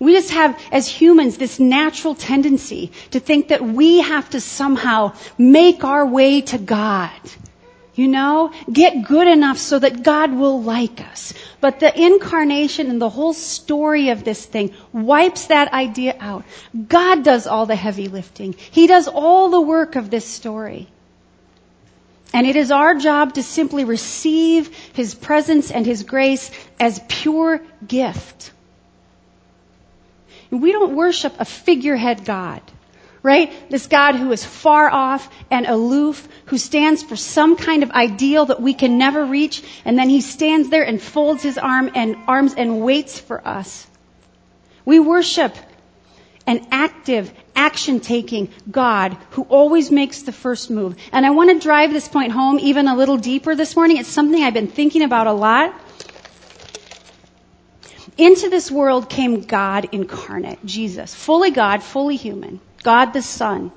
We 0.00 0.12
just 0.12 0.30
have, 0.30 0.58
as 0.72 0.88
humans, 0.88 1.38
this 1.38 1.60
natural 1.60 2.14
tendency 2.14 2.90
to 3.12 3.20
think 3.20 3.48
that 3.48 3.62
we 3.62 4.00
have 4.00 4.28
to 4.30 4.40
somehow 4.40 5.12
make 5.38 5.84
our 5.84 6.04
way 6.04 6.40
to 6.40 6.58
God. 6.58 7.12
You 7.94 8.08
know, 8.08 8.50
get 8.72 9.06
good 9.06 9.28
enough 9.28 9.58
so 9.58 9.78
that 9.78 10.02
God 10.02 10.32
will 10.32 10.60
like 10.60 11.00
us. 11.00 11.32
But 11.60 11.78
the 11.78 11.96
incarnation 11.96 12.90
and 12.90 13.00
the 13.00 13.08
whole 13.08 13.34
story 13.34 14.08
of 14.08 14.24
this 14.24 14.44
thing 14.44 14.74
wipes 14.92 15.46
that 15.46 15.72
idea 15.72 16.16
out. 16.18 16.44
God 16.88 17.22
does 17.22 17.46
all 17.46 17.66
the 17.66 17.76
heavy 17.76 18.08
lifting. 18.08 18.56
He 18.58 18.88
does 18.88 19.06
all 19.06 19.48
the 19.48 19.60
work 19.60 19.94
of 19.94 20.10
this 20.10 20.26
story. 20.26 20.88
And 22.34 22.48
it 22.48 22.56
is 22.56 22.72
our 22.72 22.96
job 22.96 23.34
to 23.34 23.44
simply 23.44 23.84
receive 23.84 24.66
His 24.92 25.14
presence 25.14 25.70
and 25.70 25.86
His 25.86 26.02
grace 26.02 26.50
as 26.80 27.00
pure 27.08 27.60
gift. 27.86 28.50
we 30.50 30.72
don't 30.72 30.96
worship 30.96 31.34
a 31.38 31.44
figurehead 31.44 32.24
God, 32.24 32.60
right? 33.22 33.52
This 33.70 33.86
God 33.86 34.16
who 34.16 34.32
is 34.32 34.44
far 34.44 34.90
off 34.90 35.30
and 35.50 35.64
aloof, 35.66 36.28
who 36.46 36.58
stands 36.58 37.04
for 37.04 37.16
some 37.16 37.56
kind 37.56 37.84
of 37.84 37.92
ideal 37.92 38.46
that 38.46 38.60
we 38.60 38.74
can 38.74 38.98
never 38.98 39.24
reach, 39.24 39.62
and 39.84 39.96
then 39.96 40.08
He 40.08 40.20
stands 40.20 40.68
there 40.70 40.84
and 40.84 41.00
folds 41.00 41.42
His 41.44 41.56
arm 41.56 41.92
and 41.94 42.16
arms 42.26 42.54
and 42.54 42.82
waits 42.82 43.16
for 43.18 43.46
us. 43.46 43.86
We 44.84 44.98
worship 44.98 45.54
an 46.46 46.66
active, 46.70 47.32
action 47.56 48.00
taking 48.00 48.50
God 48.70 49.16
who 49.30 49.42
always 49.42 49.90
makes 49.90 50.22
the 50.22 50.32
first 50.32 50.70
move. 50.70 50.96
And 51.12 51.24
I 51.24 51.30
want 51.30 51.50
to 51.50 51.58
drive 51.58 51.92
this 51.92 52.08
point 52.08 52.32
home 52.32 52.58
even 52.58 52.88
a 52.88 52.96
little 52.96 53.16
deeper 53.16 53.54
this 53.54 53.76
morning. 53.76 53.96
It's 53.96 54.08
something 54.08 54.42
I've 54.42 54.54
been 54.54 54.68
thinking 54.68 55.02
about 55.02 55.26
a 55.26 55.32
lot. 55.32 55.74
Into 58.16 58.48
this 58.48 58.70
world 58.70 59.08
came 59.08 59.40
God 59.40 59.88
incarnate, 59.90 60.64
Jesus, 60.64 61.14
fully 61.14 61.50
God, 61.50 61.82
fully 61.82 62.16
human, 62.16 62.60
God 62.82 63.12
the 63.12 63.22
Son. 63.22 63.72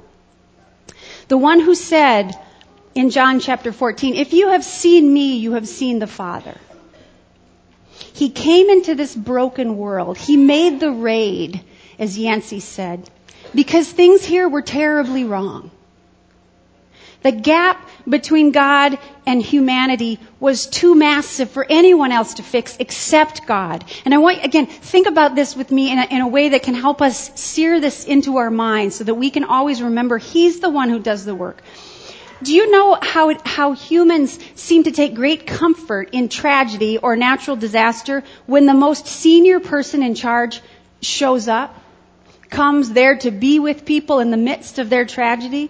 The 1.27 1.37
one 1.37 1.59
who 1.59 1.73
said 1.73 2.37
in 2.93 3.09
John 3.09 3.39
chapter 3.39 3.71
14, 3.71 4.15
if 4.15 4.33
you 4.33 4.49
have 4.49 4.63
seen 4.63 5.11
me, 5.11 5.37
you 5.37 5.53
have 5.53 5.67
seen 5.67 5.99
the 5.99 6.07
Father. 6.07 6.55
He 8.13 8.29
came 8.29 8.69
into 8.69 8.95
this 8.95 9.15
broken 9.15 9.77
world. 9.77 10.17
He 10.17 10.37
made 10.37 10.79
the 10.79 10.91
raid 10.91 11.61
as 11.99 12.17
Yancey 12.17 12.59
said, 12.59 13.09
because 13.53 13.91
things 13.91 14.23
here 14.23 14.47
were 14.47 14.61
terribly 14.61 15.23
wrong. 15.23 15.71
The 17.23 17.31
gap 17.31 17.89
between 18.07 18.51
God 18.51 18.97
and 19.25 19.41
humanity 19.41 20.19
was 20.39 20.67
too 20.67 20.95
massive 20.95 21.49
for 21.49 21.65
anyone 21.67 22.11
else 22.11 22.35
to 22.35 22.43
fix 22.43 22.77
except 22.79 23.47
God. 23.47 23.83
And 24.05 24.13
I 24.13 24.19
want, 24.19 24.45
again, 24.45 24.67
think 24.67 25.07
about 25.07 25.35
this 25.35 25.55
with 25.55 25.71
me 25.71 25.91
in 25.91 25.97
a, 25.99 26.05
in 26.05 26.21
a 26.21 26.27
way 26.27 26.49
that 26.49 26.63
can 26.63 26.75
help 26.75 27.01
us 27.01 27.31
sear 27.39 27.79
this 27.79 28.05
into 28.05 28.37
our 28.37 28.51
minds 28.51 28.95
so 28.95 29.03
that 29.03 29.15
we 29.15 29.29
can 29.31 29.43
always 29.43 29.81
remember 29.81 30.17
He's 30.17 30.59
the 30.59 30.69
one 30.69 30.89
who 30.89 30.99
does 30.99 31.25
the 31.25 31.35
work. 31.35 31.61
Do 32.43 32.53
you 32.53 32.69
know 32.69 32.97
how, 33.01 33.29
it, 33.29 33.45
how 33.45 33.73
humans 33.73 34.37
seem 34.53 34.83
to 34.83 34.91
take 34.91 35.15
great 35.15 35.47
comfort 35.47 36.09
in 36.11 36.29
tragedy 36.29 36.99
or 36.99 37.15
natural 37.15 37.57
disaster 37.57 38.23
when 38.45 38.67
the 38.67 38.75
most 38.75 39.07
senior 39.07 39.59
person 39.59 40.03
in 40.03 40.13
charge 40.13 40.61
shows 41.01 41.47
up? 41.47 41.75
Comes 42.49 42.91
there 42.91 43.17
to 43.17 43.31
be 43.31 43.59
with 43.59 43.85
people 43.85 44.19
in 44.19 44.31
the 44.31 44.37
midst 44.37 44.79
of 44.79 44.89
their 44.89 45.05
tragedy. 45.05 45.69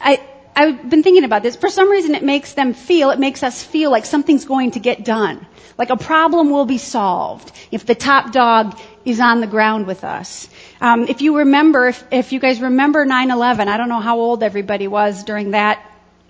I, 0.00 0.20
I've 0.54 0.90
been 0.90 1.02
thinking 1.02 1.24
about 1.24 1.42
this. 1.42 1.56
For 1.56 1.70
some 1.70 1.90
reason, 1.90 2.14
it 2.14 2.22
makes 2.22 2.54
them 2.54 2.74
feel, 2.74 3.10
it 3.10 3.18
makes 3.18 3.42
us 3.42 3.62
feel 3.62 3.90
like 3.90 4.04
something's 4.04 4.44
going 4.44 4.72
to 4.72 4.80
get 4.80 5.04
done. 5.04 5.46
Like 5.78 5.90
a 5.90 5.96
problem 5.96 6.50
will 6.50 6.64
be 6.66 6.78
solved 6.78 7.52
if 7.70 7.86
the 7.86 7.94
top 7.94 8.32
dog 8.32 8.76
is 9.04 9.20
on 9.20 9.40
the 9.40 9.46
ground 9.46 9.86
with 9.86 10.02
us. 10.02 10.48
Um, 10.80 11.06
if 11.06 11.22
you 11.22 11.38
remember, 11.38 11.88
if, 11.88 12.04
if 12.10 12.32
you 12.32 12.40
guys 12.40 12.60
remember 12.60 13.06
9/11, 13.06 13.68
I 13.68 13.76
don't 13.76 13.88
know 13.88 14.00
how 14.00 14.18
old 14.18 14.42
everybody 14.42 14.88
was 14.88 15.22
during 15.22 15.52
that 15.52 15.80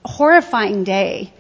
horrifying 0.04 0.84
day. 0.84 1.32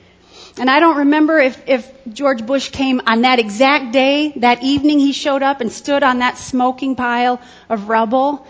And 0.58 0.68
I 0.68 0.80
don't 0.80 0.96
remember 0.98 1.38
if, 1.38 1.68
if 1.68 1.88
George 2.12 2.44
Bush 2.44 2.70
came 2.70 3.00
on 3.06 3.22
that 3.22 3.38
exact 3.38 3.92
day, 3.92 4.32
that 4.36 4.62
evening 4.62 4.98
he 4.98 5.12
showed 5.12 5.42
up 5.42 5.60
and 5.60 5.70
stood 5.70 6.02
on 6.02 6.18
that 6.18 6.36
smoking 6.36 6.96
pile 6.96 7.40
of 7.68 7.88
rubble 7.88 8.44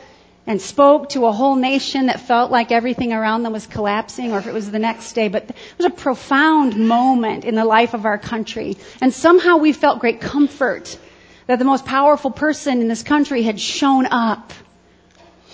and 0.47 0.63
spoke 0.63 1.11
to 1.11 1.27
a 1.27 1.33
whole 1.33 1.57
nation 1.57 2.07
that 2.07 2.21
felt 2.21 2.51
like 2.51 2.73
everything 2.73 3.13
around 3.13 3.43
them 3.43 3.53
was 3.53 3.67
collapsing, 3.67 4.33
or 4.33 4.39
if 4.39 4.47
it 4.47 4.55
was 4.55 4.71
the 4.71 4.79
next 4.79 5.13
day. 5.13 5.29
But 5.29 5.51
it 5.51 5.57
was 5.77 5.85
a 5.85 5.91
profound 5.91 6.77
moment 6.77 7.45
in 7.45 7.55
the 7.55 7.67
life 7.67 7.93
of 7.93 8.07
our 8.07 8.17
country. 8.17 8.79
And 9.03 9.13
somehow 9.13 9.59
we 9.59 9.75
felt 9.75 9.99
great 9.99 10.23
comfort 10.23 10.99
that 11.47 11.59
the 11.59 11.67
most 11.67 11.85
powerful 11.85 12.31
person 12.31 12.81
in 12.81 12.89
this 12.89 13.03
country 13.03 13.43
had 13.43 13.61
shown 13.61 14.07
up. 14.07 14.55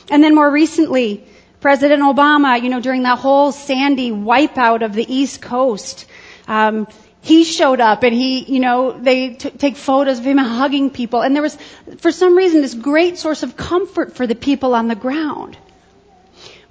And 0.09 0.23
then 0.23 0.37
more 0.37 0.51
recently, 0.51 1.27
President 1.61 2.03
Obama, 2.03 2.63
you 2.63 2.69
know, 2.69 2.81
during 2.81 3.03
that 3.03 3.19
whole 3.19 3.51
Sandy 3.51 4.13
wipeout 4.13 4.85
of 4.85 4.93
the 4.93 5.13
East 5.13 5.41
Coast, 5.41 6.07
um, 6.47 6.87
he 7.21 7.45
showed 7.45 7.81
up 7.81 8.03
and 8.03 8.15
he, 8.15 8.41
you 8.45 8.61
know, 8.61 8.93
they 8.93 9.31
t- 9.31 9.51
take 9.51 9.77
photos 9.77 10.19
of 10.19 10.27
him 10.27 10.37
hugging 10.37 10.91
people. 10.91 11.23
And 11.23 11.35
there 11.35 11.43
was, 11.43 11.57
for 11.99 12.13
some 12.13 12.37
reason, 12.37 12.61
this 12.61 12.75
great 12.75 13.17
source 13.17 13.43
of 13.43 13.57
comfort 13.57 14.15
for 14.15 14.27
the 14.27 14.35
people 14.35 14.75
on 14.75 14.89
the 14.89 14.95
ground. 14.95 15.57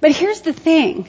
But 0.00 0.12
here's 0.12 0.42
the 0.42 0.52
thing. 0.52 1.08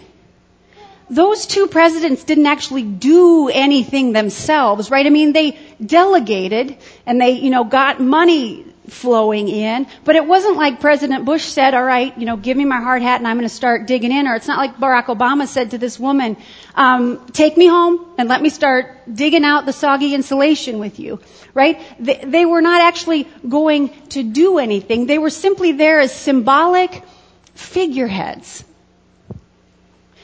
Those 1.10 1.45
two 1.45 1.67
presidents 1.67 2.24
didn't 2.24 2.48
actually 2.48 2.81
do 2.81 3.48
anything 3.50 4.13
themselves, 4.13 4.89
right? 4.89 5.05
I 5.05 5.10
mean, 5.12 5.34
they 5.34 5.60
delegated 5.86 6.77
and 7.05 7.22
they, 7.22 7.31
you 7.31 7.51
know, 7.51 7.63
got 7.63 8.00
money 8.00 8.64
flowing 8.88 9.48
in. 9.48 9.88
But 10.04 10.15
it 10.15 10.25
wasn't 10.25 10.58
like 10.58 10.80
President 10.80 11.25
Bush 11.25 11.46
said, 11.46 11.74
all 11.74 11.84
right, 11.84 12.18
you 12.18 12.25
know, 12.25 12.38
give 12.38 12.58
me 12.58 12.65
my 12.65 12.82
hard 12.82 13.01
hat 13.01 13.20
and 13.20 13.27
I'm 13.27 13.38
going 13.38 13.48
to 13.48 13.54
start 13.54 13.88
digging 13.88 14.12
in. 14.12 14.27
Or 14.27 14.36
it's 14.36 14.48
not 14.48 14.58
like 14.58 14.77
Barack 14.77 15.06
Obama 15.06 15.48
said 15.48 15.72
to 15.72 15.77
this 15.77 16.00
woman, 16.00 16.38
um, 16.75 17.25
take 17.27 17.58
me 17.58 17.68
home 17.68 18.06
and 18.18 18.30
let 18.30 18.42
me 18.42 18.50
start 18.50 19.13
digging 19.13 19.44
out 19.44 19.65
the 19.65 19.74
soggy 19.74 20.13
insulation 20.13 20.80
with 20.80 21.00
you. 21.00 21.20
Right? 21.54 21.82
They, 22.00 22.22
they 22.25 22.46
were 22.46 22.62
not 22.62 22.82
actually 22.82 23.27
going 23.48 23.89
to 24.10 24.24
do 24.24 24.58
anything. 24.58 25.06
They 25.06 25.20
were 25.20 25.30
simply 25.30 25.72
there 25.72 26.00
as 26.00 26.13
symbolic 26.13 27.04
figureheads. 27.54 28.63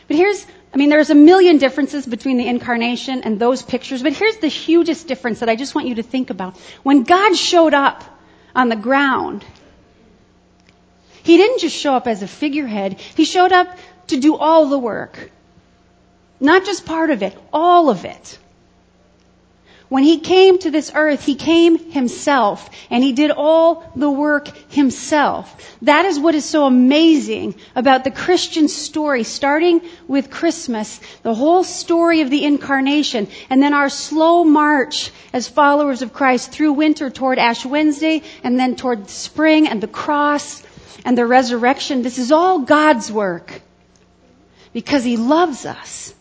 But 0.07 0.17
here's 0.17 0.45
I 0.73 0.77
mean, 0.77 0.89
there's 0.89 1.09
a 1.09 1.15
million 1.15 1.57
differences 1.57 2.05
between 2.05 2.37
the 2.37 2.47
incarnation 2.47 3.23
and 3.23 3.37
those 3.37 3.61
pictures, 3.61 4.01
but 4.01 4.13
here's 4.13 4.37
the 4.37 4.47
hugest 4.47 5.05
difference 5.07 5.41
that 5.41 5.49
I 5.49 5.57
just 5.57 5.75
want 5.75 5.87
you 5.87 5.95
to 5.95 6.03
think 6.03 6.29
about. 6.29 6.57
When 6.83 7.03
God 7.03 7.35
showed 7.35 7.73
up 7.73 8.03
on 8.55 8.69
the 8.69 8.75
ground. 8.75 9.45
He 11.23 11.37
didn't 11.37 11.59
just 11.59 11.75
show 11.75 11.93
up 11.93 12.07
as 12.07 12.23
a 12.23 12.27
figurehead. 12.27 12.99
He 12.99 13.25
showed 13.25 13.51
up 13.51 13.77
to 14.07 14.19
do 14.19 14.35
all 14.35 14.67
the 14.69 14.79
work. 14.79 15.31
Not 16.39 16.65
just 16.65 16.85
part 16.85 17.11
of 17.11 17.21
it, 17.21 17.37
all 17.53 17.89
of 17.89 18.05
it. 18.05 18.39
When 19.91 20.05
he 20.05 20.19
came 20.19 20.57
to 20.59 20.71
this 20.71 20.89
earth, 20.95 21.25
he 21.25 21.35
came 21.35 21.77
himself 21.77 22.69
and 22.89 23.03
he 23.03 23.11
did 23.11 23.29
all 23.29 23.83
the 23.93 24.09
work 24.09 24.47
himself. 24.71 25.75
That 25.81 26.05
is 26.05 26.17
what 26.17 26.33
is 26.33 26.45
so 26.45 26.65
amazing 26.65 27.55
about 27.75 28.05
the 28.05 28.09
Christian 28.09 28.69
story, 28.69 29.25
starting 29.25 29.81
with 30.07 30.31
Christmas, 30.31 31.01
the 31.23 31.35
whole 31.35 31.65
story 31.65 32.21
of 32.21 32.29
the 32.29 32.45
incarnation, 32.45 33.27
and 33.49 33.61
then 33.61 33.73
our 33.73 33.89
slow 33.89 34.45
march 34.45 35.11
as 35.33 35.49
followers 35.49 36.01
of 36.01 36.13
Christ 36.13 36.53
through 36.53 36.71
winter 36.71 37.09
toward 37.09 37.37
Ash 37.37 37.65
Wednesday 37.65 38.21
and 38.45 38.57
then 38.57 38.77
toward 38.77 39.09
spring 39.09 39.67
and 39.67 39.83
the 39.83 39.89
cross 39.89 40.63
and 41.03 41.17
the 41.17 41.25
resurrection. 41.25 42.01
This 42.01 42.17
is 42.17 42.31
all 42.31 42.59
God's 42.59 43.11
work 43.11 43.61
because 44.71 45.03
he 45.03 45.17
loves 45.17 45.65
us. 45.65 46.15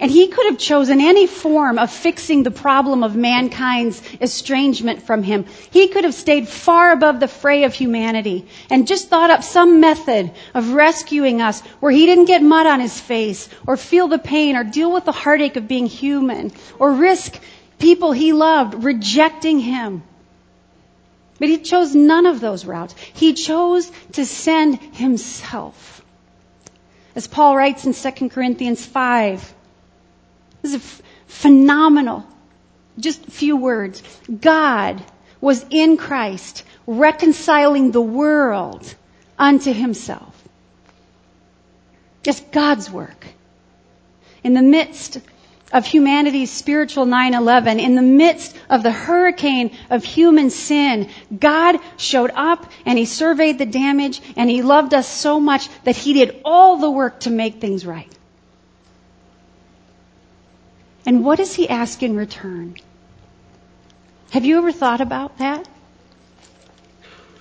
And 0.00 0.10
he 0.10 0.28
could 0.28 0.46
have 0.46 0.58
chosen 0.58 0.98
any 0.98 1.26
form 1.26 1.78
of 1.78 1.90
fixing 1.90 2.42
the 2.42 2.50
problem 2.50 3.04
of 3.04 3.14
mankind's 3.14 4.02
estrangement 4.18 5.02
from 5.02 5.22
him. 5.22 5.44
He 5.70 5.88
could 5.88 6.04
have 6.04 6.14
stayed 6.14 6.48
far 6.48 6.92
above 6.92 7.20
the 7.20 7.28
fray 7.28 7.64
of 7.64 7.74
humanity 7.74 8.46
and 8.70 8.86
just 8.86 9.10
thought 9.10 9.28
up 9.28 9.44
some 9.44 9.78
method 9.78 10.32
of 10.54 10.72
rescuing 10.72 11.42
us 11.42 11.60
where 11.80 11.92
he 11.92 12.06
didn't 12.06 12.24
get 12.24 12.42
mud 12.42 12.66
on 12.66 12.80
his 12.80 12.98
face 12.98 13.50
or 13.66 13.76
feel 13.76 14.08
the 14.08 14.18
pain 14.18 14.56
or 14.56 14.64
deal 14.64 14.90
with 14.90 15.04
the 15.04 15.12
heartache 15.12 15.56
of 15.56 15.68
being 15.68 15.86
human 15.86 16.50
or 16.78 16.92
risk 16.92 17.38
people 17.78 18.12
he 18.12 18.32
loved 18.32 18.82
rejecting 18.82 19.58
him. 19.58 20.02
But 21.38 21.50
he 21.50 21.58
chose 21.58 21.94
none 21.94 22.24
of 22.24 22.40
those 22.40 22.64
routes. 22.64 22.94
He 23.12 23.34
chose 23.34 23.92
to 24.12 24.24
send 24.24 24.78
himself. 24.78 26.02
As 27.14 27.26
Paul 27.26 27.54
writes 27.56 27.84
in 27.84 27.92
2 27.92 28.28
Corinthians 28.30 28.84
5, 28.84 29.54
this 30.62 30.74
is 30.74 30.76
f- 30.76 31.02
phenomenal. 31.26 32.26
Just 32.98 33.26
a 33.26 33.30
few 33.30 33.56
words. 33.56 34.02
God 34.40 35.02
was 35.40 35.64
in 35.70 35.96
Christ 35.96 36.64
reconciling 36.86 37.92
the 37.92 38.00
world 38.00 38.94
unto 39.38 39.72
himself. 39.72 40.36
It's 42.24 42.40
God's 42.40 42.90
work. 42.90 43.26
In 44.44 44.54
the 44.54 44.62
midst 44.62 45.18
of 45.72 45.86
humanity's 45.86 46.50
spiritual 46.50 47.06
9-11, 47.06 47.80
in 47.80 47.94
the 47.94 48.02
midst 48.02 48.56
of 48.68 48.82
the 48.82 48.90
hurricane 48.90 49.76
of 49.88 50.04
human 50.04 50.50
sin, 50.50 51.08
God 51.36 51.78
showed 51.96 52.30
up 52.34 52.70
and 52.84 52.98
He 52.98 53.04
surveyed 53.04 53.58
the 53.58 53.66
damage 53.66 54.20
and 54.36 54.50
He 54.50 54.62
loved 54.62 54.94
us 54.94 55.08
so 55.08 55.40
much 55.40 55.68
that 55.84 55.96
He 55.96 56.12
did 56.12 56.40
all 56.44 56.76
the 56.76 56.90
work 56.90 57.20
to 57.20 57.30
make 57.30 57.60
things 57.60 57.86
right. 57.86 58.12
And 61.06 61.24
what 61.24 61.38
does 61.38 61.54
he 61.54 61.68
ask 61.68 62.02
in 62.02 62.16
return? 62.16 62.76
Have 64.30 64.44
you 64.44 64.58
ever 64.58 64.72
thought 64.72 65.00
about 65.00 65.38
that? 65.38 65.68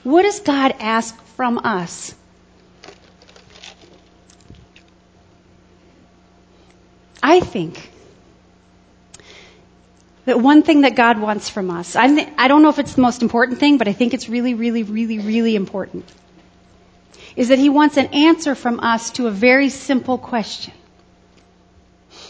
What 0.03 0.23
does 0.23 0.39
God 0.39 0.75
ask 0.79 1.19
from 1.35 1.59
us? 1.59 2.15
I 7.21 7.41
think 7.41 7.91
that 10.25 10.39
one 10.39 10.63
thing 10.63 10.81
that 10.81 10.95
God 10.95 11.19
wants 11.19 11.49
from 11.49 11.69
us, 11.69 11.95
I, 11.95 12.07
th- 12.07 12.29
I 12.37 12.47
don't 12.47 12.63
know 12.63 12.69
if 12.69 12.79
it's 12.79 12.93
the 12.95 13.01
most 13.01 13.21
important 13.21 13.59
thing, 13.59 13.77
but 13.77 13.87
I 13.87 13.93
think 13.93 14.13
it's 14.13 14.29
really, 14.29 14.53
really, 14.53 14.83
really, 14.83 15.19
really 15.19 15.55
important, 15.55 16.11
is 17.35 17.49
that 17.49 17.59
He 17.59 17.69
wants 17.69 17.97
an 17.97 18.07
answer 18.07 18.55
from 18.55 18.79
us 18.79 19.11
to 19.11 19.27
a 19.27 19.31
very 19.31 19.69
simple 19.69 20.17
question. 20.17 20.73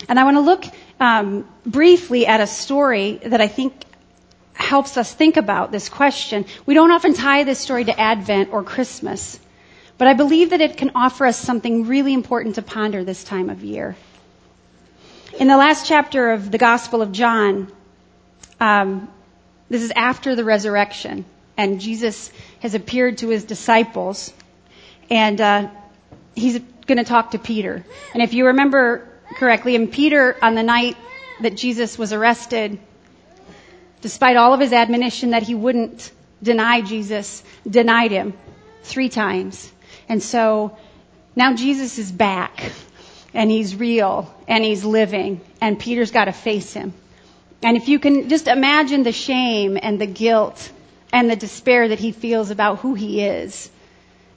And 0.08 0.20
I 0.20 0.24
want 0.24 0.38
to 0.38 0.42
look 0.42 0.66
um, 1.00 1.48
briefly 1.66 2.28
at 2.28 2.42
a 2.42 2.48
story 2.48 3.20
that 3.26 3.42
I 3.42 3.48
think 3.48 3.74
helps 4.54 4.98
us 4.98 5.14
think 5.14 5.38
about 5.38 5.72
this 5.72 5.90
question. 5.90 6.46
We 6.66 6.74
don't 6.74 6.92
often 6.92 7.14
tie 7.14 7.44
this 7.44 7.60
story 7.60 7.86
to 7.86 8.00
Advent 8.00 8.50
or 8.52 8.64
Christmas, 8.64 9.40
but 9.98 10.08
I 10.08 10.14
believe 10.14 10.50
that 10.52 10.62
it 10.62 10.78
can 10.78 10.92
offer 10.96 11.26
us 11.26 11.38
something 11.38 11.88
really 11.88 12.14
important 12.14 12.56
to 12.56 12.62
ponder 12.62 13.04
this 13.04 13.24
time 13.24 13.50
of 13.50 13.64
year. 13.64 13.96
In 15.40 15.48
the 15.48 15.58
last 15.58 15.88
chapter 15.88 16.32
of 16.32 16.52
the 16.52 16.58
Gospel 16.58 17.02
of 17.02 17.14
John, 17.14 17.72
um, 18.60 19.10
this 19.70 19.82
is 19.82 19.92
after 19.96 20.36
the 20.36 20.44
resurrection, 20.44 21.24
and 21.56 21.80
Jesus 21.80 22.32
has 22.60 22.76
appeared 22.76 23.20
to 23.20 23.30
his 23.30 23.46
disciples, 23.46 24.34
and 25.10 25.40
uh, 25.40 25.70
he's 26.36 26.60
going 26.86 26.98
to 26.98 27.06
talk 27.06 27.32
to 27.32 27.40
Peter. 27.40 27.86
And 28.14 28.22
if 28.22 28.34
you 28.34 28.48
remember 28.48 29.09
correctly. 29.36 29.76
And 29.76 29.92
Peter, 29.92 30.38
on 30.42 30.56
the 30.56 30.64
night 30.64 30.98
that 31.40 31.56
Jesus 31.56 31.98
was 31.98 32.14
arrested, 32.14 32.80
despite 34.02 34.38
all 34.38 34.54
of 34.54 34.60
his 34.60 34.74
admonition 34.74 35.32
that 35.32 35.44
he 35.44 35.56
wouldn't 35.56 36.12
deny 36.42 36.82
Jesus, 36.82 37.44
denied 37.70 38.12
him 38.12 38.34
three 38.84 39.10
times. 39.10 39.72
And 40.08 40.22
so 40.22 40.78
now 41.36 41.54
Jesus 41.54 41.98
is 41.98 42.12
back 42.12 42.72
and 43.34 43.52
he's 43.52 43.76
real 43.76 44.34
and 44.48 44.64
he's 44.64 44.84
living 44.84 45.42
and 45.62 45.80
Peter's 45.80 46.12
got 46.12 46.26
to 46.26 46.32
face 46.32 46.74
him. 46.74 46.94
And 47.62 47.76
if 47.76 47.90
you 47.90 48.00
can 48.00 48.30
just 48.30 48.48
imagine 48.48 49.04
the 49.04 49.12
shame 49.12 49.78
and 49.82 50.00
the 50.00 50.08
guilt 50.08 50.72
and 51.12 51.30
the 51.30 51.36
despair 51.36 51.90
that 51.90 52.00
he 52.00 52.12
feels 52.12 52.52
about 52.52 52.80
who 52.80 52.94
he 52.94 53.22
is 53.22 53.70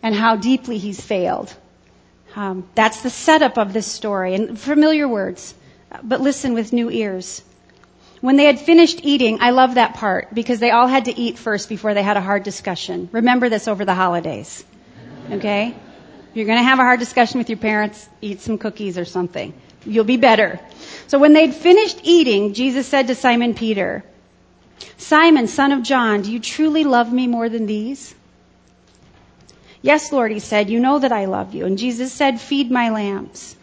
and 0.02 0.14
how 0.14 0.36
deeply 0.36 0.78
he's 0.78 1.00
failed. 1.00 1.54
Um, 2.34 2.66
that's 2.74 3.02
the 3.02 3.10
setup 3.10 3.58
of 3.58 3.72
this 3.72 3.86
story. 3.86 4.34
And 4.34 4.58
familiar 4.58 5.06
words, 5.06 5.54
but 6.02 6.20
listen 6.20 6.54
with 6.54 6.72
new 6.72 6.90
ears. 6.90 7.42
When 8.20 8.36
they 8.36 8.44
had 8.44 8.60
finished 8.60 9.00
eating, 9.02 9.38
I 9.40 9.50
love 9.50 9.74
that 9.74 9.94
part 9.94 10.32
because 10.32 10.60
they 10.60 10.70
all 10.70 10.86
had 10.86 11.06
to 11.06 11.18
eat 11.18 11.38
first 11.38 11.68
before 11.68 11.92
they 11.92 12.02
had 12.02 12.16
a 12.16 12.20
hard 12.20 12.44
discussion. 12.44 13.08
Remember 13.12 13.48
this 13.48 13.66
over 13.66 13.84
the 13.84 13.94
holidays. 13.94 14.64
Okay? 15.30 15.74
You're 16.32 16.46
going 16.46 16.58
to 16.58 16.64
have 16.64 16.78
a 16.78 16.82
hard 16.82 17.00
discussion 17.00 17.38
with 17.38 17.50
your 17.50 17.58
parents. 17.58 18.08
Eat 18.20 18.40
some 18.40 18.58
cookies 18.58 18.96
or 18.96 19.04
something. 19.04 19.52
You'll 19.84 20.04
be 20.04 20.16
better. 20.16 20.60
So 21.08 21.18
when 21.18 21.32
they'd 21.32 21.54
finished 21.54 22.00
eating, 22.04 22.54
Jesus 22.54 22.86
said 22.86 23.08
to 23.08 23.14
Simon 23.14 23.54
Peter, 23.54 24.04
Simon, 24.96 25.48
son 25.48 25.72
of 25.72 25.82
John, 25.82 26.22
do 26.22 26.32
you 26.32 26.40
truly 26.40 26.84
love 26.84 27.12
me 27.12 27.26
more 27.26 27.48
than 27.48 27.66
these? 27.66 28.14
Yes, 29.82 30.12
Lord, 30.12 30.30
he 30.30 30.38
said, 30.38 30.70
you 30.70 30.80
know 30.80 30.98
that 31.00 31.12
I 31.12 31.24
love 31.24 31.54
you. 31.54 31.66
And 31.66 31.76
Jesus 31.76 32.12
said, 32.12 32.40
feed 32.40 32.70
my 32.70 32.90
lambs. 32.90 33.56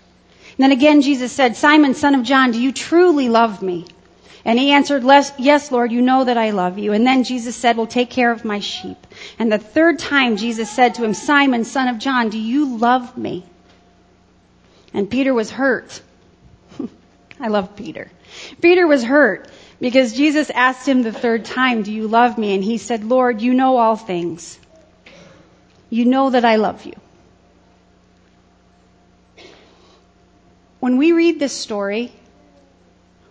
And 0.58 0.63
then 0.63 0.71
again, 0.71 1.01
Jesus 1.01 1.32
said, 1.32 1.55
Simon, 1.55 1.93
son 1.93 2.15
of 2.15 2.23
John, 2.23 2.51
do 2.51 2.62
you 2.62 2.73
truly 2.73 3.29
love 3.29 3.62
me? 3.62 3.88
And 4.45 4.58
he 4.58 4.71
answered, 4.71 5.03
Yes, 5.38 5.71
Lord, 5.71 5.91
you 5.91 6.01
know 6.01 6.23
that 6.23 6.38
I 6.38 6.51
love 6.51 6.77
you. 6.77 6.93
And 6.93 7.05
then 7.05 7.23
Jesus 7.23 7.55
said, 7.55 7.77
Well, 7.77 7.88
take 7.88 8.10
care 8.10 8.32
of 8.32 8.45
my 8.45 8.60
sheep. 8.60 8.97
And 9.38 9.51
the 9.51 9.58
third 9.58 9.99
time 9.99 10.38
Jesus 10.38 10.69
said 10.69 10.95
to 10.95 11.03
him, 11.03 11.13
Simon, 11.13 11.65
son 11.65 11.88
of 11.88 11.99
John, 11.99 12.29
do 12.29 12.39
you 12.39 12.77
love 12.77 13.17
me? 13.17 13.45
And 14.93 15.10
Peter 15.10 15.34
was 15.34 15.51
hurt. 15.51 16.01
I 17.39 17.49
love 17.49 17.75
Peter. 17.75 18.10
Peter 18.62 18.88
was 18.88 19.03
hurt 19.03 19.49
because 19.79 20.13
Jesus 20.13 20.49
asked 20.49 20.88
him 20.88 21.03
the 21.03 21.13
third 21.13 21.45
time, 21.45 21.84
Do 21.84 21.91
you 21.91 22.08
love 22.08 22.38
me? 22.38 22.53
And 22.53 22.63
he 22.63 22.77
said, 22.77 23.03
Lord, 23.03 23.41
you 23.41 23.53
know 23.53 23.77
all 23.77 23.95
things. 23.97 24.58
You 25.89 26.06
know 26.06 26.30
that 26.30 26.45
I 26.45 26.56
love 26.58 26.86
you. 26.86 26.93
When 30.80 30.97
we 30.97 31.12
read 31.12 31.39
this 31.39 31.56
story, 31.56 32.12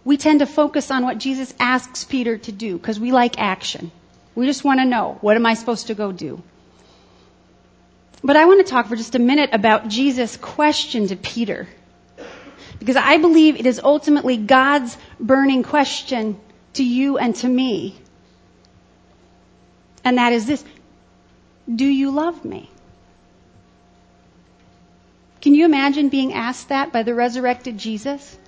we 0.04 0.16
tend 0.16 0.40
to 0.40 0.46
focus 0.46 0.90
on 0.90 1.04
what 1.04 1.18
Jesus 1.18 1.54
asks 1.58 2.04
Peter 2.04 2.38
to 2.38 2.52
do 2.52 2.76
because 2.76 3.00
we 3.00 3.12
like 3.12 3.38
action. 3.38 3.90
We 4.34 4.46
just 4.46 4.64
want 4.64 4.80
to 4.80 4.84
know, 4.84 5.18
what 5.20 5.36
am 5.36 5.46
I 5.46 5.54
supposed 5.54 5.88
to 5.88 5.94
go 5.94 6.12
do? 6.12 6.42
But 8.22 8.36
I 8.36 8.44
want 8.46 8.64
to 8.64 8.70
talk 8.70 8.86
for 8.86 8.96
just 8.96 9.14
a 9.14 9.18
minute 9.18 9.50
about 9.52 9.88
Jesus' 9.88 10.36
question 10.36 11.06
to 11.08 11.16
Peter. 11.16 11.68
Because 12.78 12.96
I 12.96 13.18
believe 13.18 13.58
it 13.58 13.66
is 13.66 13.80
ultimately 13.82 14.36
God's 14.36 14.96
burning 15.18 15.62
question 15.62 16.38
to 16.74 16.84
you 16.84 17.18
and 17.18 17.34
to 17.36 17.48
me. 17.48 17.98
And 20.04 20.18
that 20.18 20.32
is 20.32 20.46
this 20.46 20.64
Do 21.74 21.84
you 21.84 22.10
love 22.10 22.44
me? 22.44 22.70
Can 25.40 25.54
you 25.54 25.64
imagine 25.64 26.08
being 26.08 26.32
asked 26.32 26.70
that 26.70 26.92
by 26.92 27.02
the 27.02 27.14
resurrected 27.14 27.78
Jesus? 27.78 28.38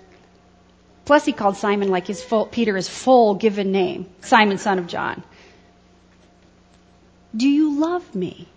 Plus, 1.05 1.25
he 1.25 1.33
called 1.33 1.57
Simon 1.57 1.89
like 1.89 2.07
his 2.07 2.23
full, 2.23 2.47
Peter 2.47 2.77
his 2.77 2.89
full 2.89 3.35
given 3.35 3.73
name, 3.73 4.07
Simon, 4.21 4.59
son 4.59 4.79
of 4.79 4.87
John. 4.87 5.23
Do 7.37 7.49
you 7.49 7.79
love 7.79 8.15
me? 8.15 8.49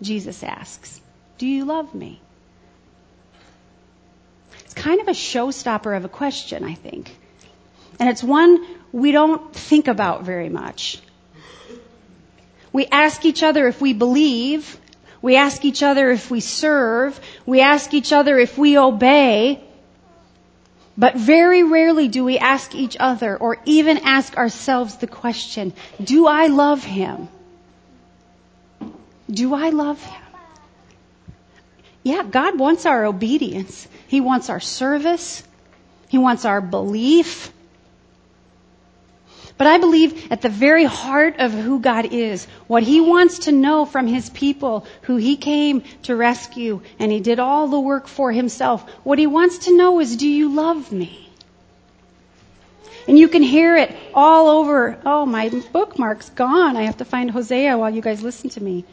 Jesus 0.00 0.42
asks. 0.42 1.00
Do 1.38 1.46
you 1.46 1.64
love 1.64 1.94
me? 1.94 2.20
It's 4.64 4.74
kind 4.74 5.00
of 5.00 5.08
a 5.08 5.12
showstopper 5.12 5.96
of 5.96 6.04
a 6.04 6.08
question, 6.08 6.64
I 6.64 6.74
think. 6.74 7.16
And 7.98 8.08
it's 8.08 8.22
one 8.22 8.64
we 8.92 9.12
don't 9.12 9.54
think 9.54 9.88
about 9.88 10.24
very 10.24 10.48
much. 10.48 11.00
We 12.76 12.84
ask 12.92 13.24
each 13.24 13.42
other 13.42 13.66
if 13.68 13.80
we 13.80 13.94
believe. 13.94 14.78
We 15.22 15.36
ask 15.36 15.64
each 15.64 15.82
other 15.82 16.10
if 16.10 16.30
we 16.30 16.40
serve. 16.40 17.18
We 17.46 17.62
ask 17.62 17.94
each 17.94 18.12
other 18.12 18.38
if 18.38 18.58
we 18.58 18.76
obey. 18.76 19.64
But 20.98 21.14
very 21.16 21.62
rarely 21.62 22.08
do 22.08 22.22
we 22.22 22.36
ask 22.36 22.74
each 22.74 22.98
other 23.00 23.34
or 23.34 23.56
even 23.64 23.96
ask 24.16 24.36
ourselves 24.36 24.96
the 24.96 25.06
question, 25.06 25.72
do 26.04 26.26
I 26.26 26.48
love 26.48 26.84
him? 26.84 27.30
Do 29.30 29.54
I 29.54 29.70
love 29.70 30.02
him? 30.02 30.22
Yeah, 32.02 32.24
God 32.24 32.58
wants 32.58 32.84
our 32.84 33.06
obedience. 33.06 33.88
He 34.06 34.20
wants 34.20 34.50
our 34.50 34.60
service. 34.60 35.42
He 36.10 36.18
wants 36.18 36.44
our 36.44 36.60
belief. 36.60 37.54
But 39.58 39.66
I 39.66 39.78
believe 39.78 40.30
at 40.30 40.42
the 40.42 40.50
very 40.50 40.84
heart 40.84 41.36
of 41.38 41.52
who 41.52 41.80
God 41.80 42.12
is, 42.12 42.46
what 42.66 42.82
He 42.82 43.00
wants 43.00 43.40
to 43.40 43.52
know 43.52 43.86
from 43.86 44.06
His 44.06 44.28
people 44.30 44.86
who 45.02 45.16
He 45.16 45.36
came 45.36 45.82
to 46.02 46.14
rescue 46.14 46.82
and 46.98 47.10
He 47.10 47.20
did 47.20 47.38
all 47.38 47.68
the 47.68 47.80
work 47.80 48.06
for 48.06 48.32
Himself, 48.32 48.88
what 49.02 49.18
He 49.18 49.26
wants 49.26 49.58
to 49.66 49.76
know 49.76 50.00
is, 50.00 50.16
do 50.16 50.28
you 50.28 50.54
love 50.54 50.92
me? 50.92 51.22
And 53.08 53.18
you 53.18 53.28
can 53.28 53.42
hear 53.42 53.76
it 53.76 53.96
all 54.12 54.48
over. 54.48 54.98
Oh, 55.06 55.24
my 55.24 55.48
bookmark's 55.48 56.30
gone. 56.30 56.76
I 56.76 56.82
have 56.82 56.96
to 56.96 57.04
find 57.04 57.30
Hosea 57.30 57.78
while 57.78 57.90
you 57.90 58.02
guys 58.02 58.22
listen 58.22 58.50
to 58.50 58.62
me 58.62 58.84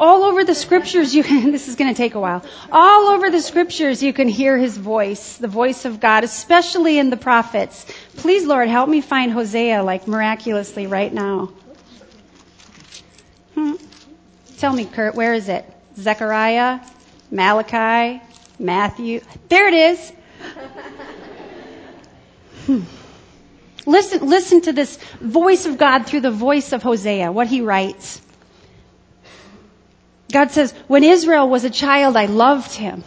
all 0.00 0.24
over 0.24 0.42
the 0.44 0.54
scriptures 0.54 1.14
you 1.14 1.22
can, 1.22 1.52
this 1.52 1.68
is 1.68 1.76
going 1.76 1.92
to 1.92 1.96
take 1.96 2.14
a 2.14 2.20
while. 2.20 2.42
All 2.72 3.08
over 3.08 3.30
the 3.30 3.42
scriptures 3.42 4.02
you 4.02 4.12
can 4.12 4.28
hear 4.28 4.56
his 4.56 4.76
voice, 4.76 5.36
the 5.36 5.46
voice 5.46 5.84
of 5.84 6.00
God, 6.00 6.24
especially 6.24 6.98
in 6.98 7.10
the 7.10 7.18
prophets. 7.18 7.86
Please, 8.16 8.46
Lord, 8.46 8.68
help 8.68 8.88
me 8.88 9.02
find 9.02 9.30
Hosea 9.30 9.82
like 9.82 10.08
miraculously 10.08 10.86
right 10.86 11.12
now. 11.12 11.52
Hmm. 13.54 13.74
Tell 14.56 14.72
me, 14.72 14.86
Kurt, 14.86 15.14
where 15.14 15.34
is 15.34 15.48
it? 15.48 15.66
Zechariah, 15.96 16.80
Malachi, 17.30 18.22
Matthew. 18.58 19.20
There 19.48 19.68
it 19.68 19.74
is. 19.74 20.12
Hmm. 22.66 22.80
Listen, 23.86 24.28
listen 24.28 24.60
to 24.62 24.72
this 24.72 24.98
voice 25.20 25.66
of 25.66 25.76
God 25.78 26.06
through 26.06 26.20
the 26.20 26.30
voice 26.30 26.72
of 26.72 26.82
Hosea, 26.82 27.32
what 27.32 27.48
he 27.48 27.60
writes. 27.60 28.22
God 30.32 30.50
says, 30.50 30.72
when 30.86 31.04
Israel 31.04 31.48
was 31.48 31.64
a 31.64 31.70
child, 31.70 32.16
I 32.16 32.26
loved 32.26 32.74
him. 32.74 33.04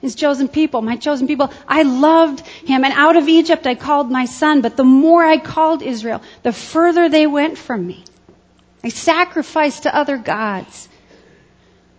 His 0.00 0.14
chosen 0.14 0.48
people, 0.48 0.82
my 0.82 0.96
chosen 0.96 1.26
people, 1.26 1.50
I 1.66 1.82
loved 1.82 2.40
him. 2.40 2.84
And 2.84 2.92
out 2.92 3.16
of 3.16 3.28
Egypt 3.28 3.66
I 3.66 3.74
called 3.74 4.10
my 4.10 4.26
son. 4.26 4.60
But 4.60 4.76
the 4.76 4.84
more 4.84 5.24
I 5.24 5.38
called 5.38 5.82
Israel, 5.82 6.20
the 6.42 6.52
further 6.52 7.08
they 7.08 7.26
went 7.26 7.56
from 7.56 7.86
me. 7.86 8.04
I 8.82 8.90
sacrificed 8.90 9.84
to 9.84 9.96
other 9.96 10.18
gods. 10.18 10.90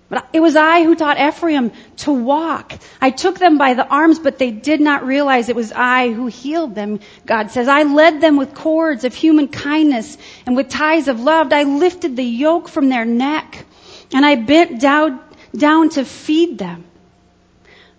But 0.07 0.27
it 0.33 0.39
was 0.39 0.55
I 0.55 0.83
who 0.83 0.93
taught 0.95 1.19
Ephraim 1.19 1.71
to 1.97 2.11
walk. 2.11 2.73
I 3.01 3.09
took 3.09 3.39
them 3.39 3.57
by 3.57 3.73
the 3.73 3.87
arms, 3.87 4.19
but 4.19 4.37
they 4.37 4.51
did 4.51 4.79
not 4.79 5.03
realize 5.03 5.49
it 5.49 5.55
was 5.55 5.71
I 5.71 6.11
who 6.13 6.27
healed 6.27 6.75
them. 6.75 6.99
God 7.25 7.49
says, 7.49 7.67
I 7.67 7.83
led 7.83 8.21
them 8.21 8.37
with 8.37 8.53
cords 8.53 9.03
of 9.03 9.15
human 9.15 9.47
kindness 9.47 10.15
and 10.45 10.55
with 10.55 10.69
ties 10.69 11.07
of 11.07 11.21
love. 11.21 11.51
I 11.51 11.63
lifted 11.63 12.15
the 12.15 12.23
yoke 12.23 12.69
from 12.69 12.89
their 12.89 13.03
neck. 13.03 13.64
And 14.13 14.25
I 14.25 14.35
bent 14.35 14.79
down, 14.79 15.19
down 15.55 15.89
to 15.89 16.05
feed 16.05 16.57
them. 16.57 16.83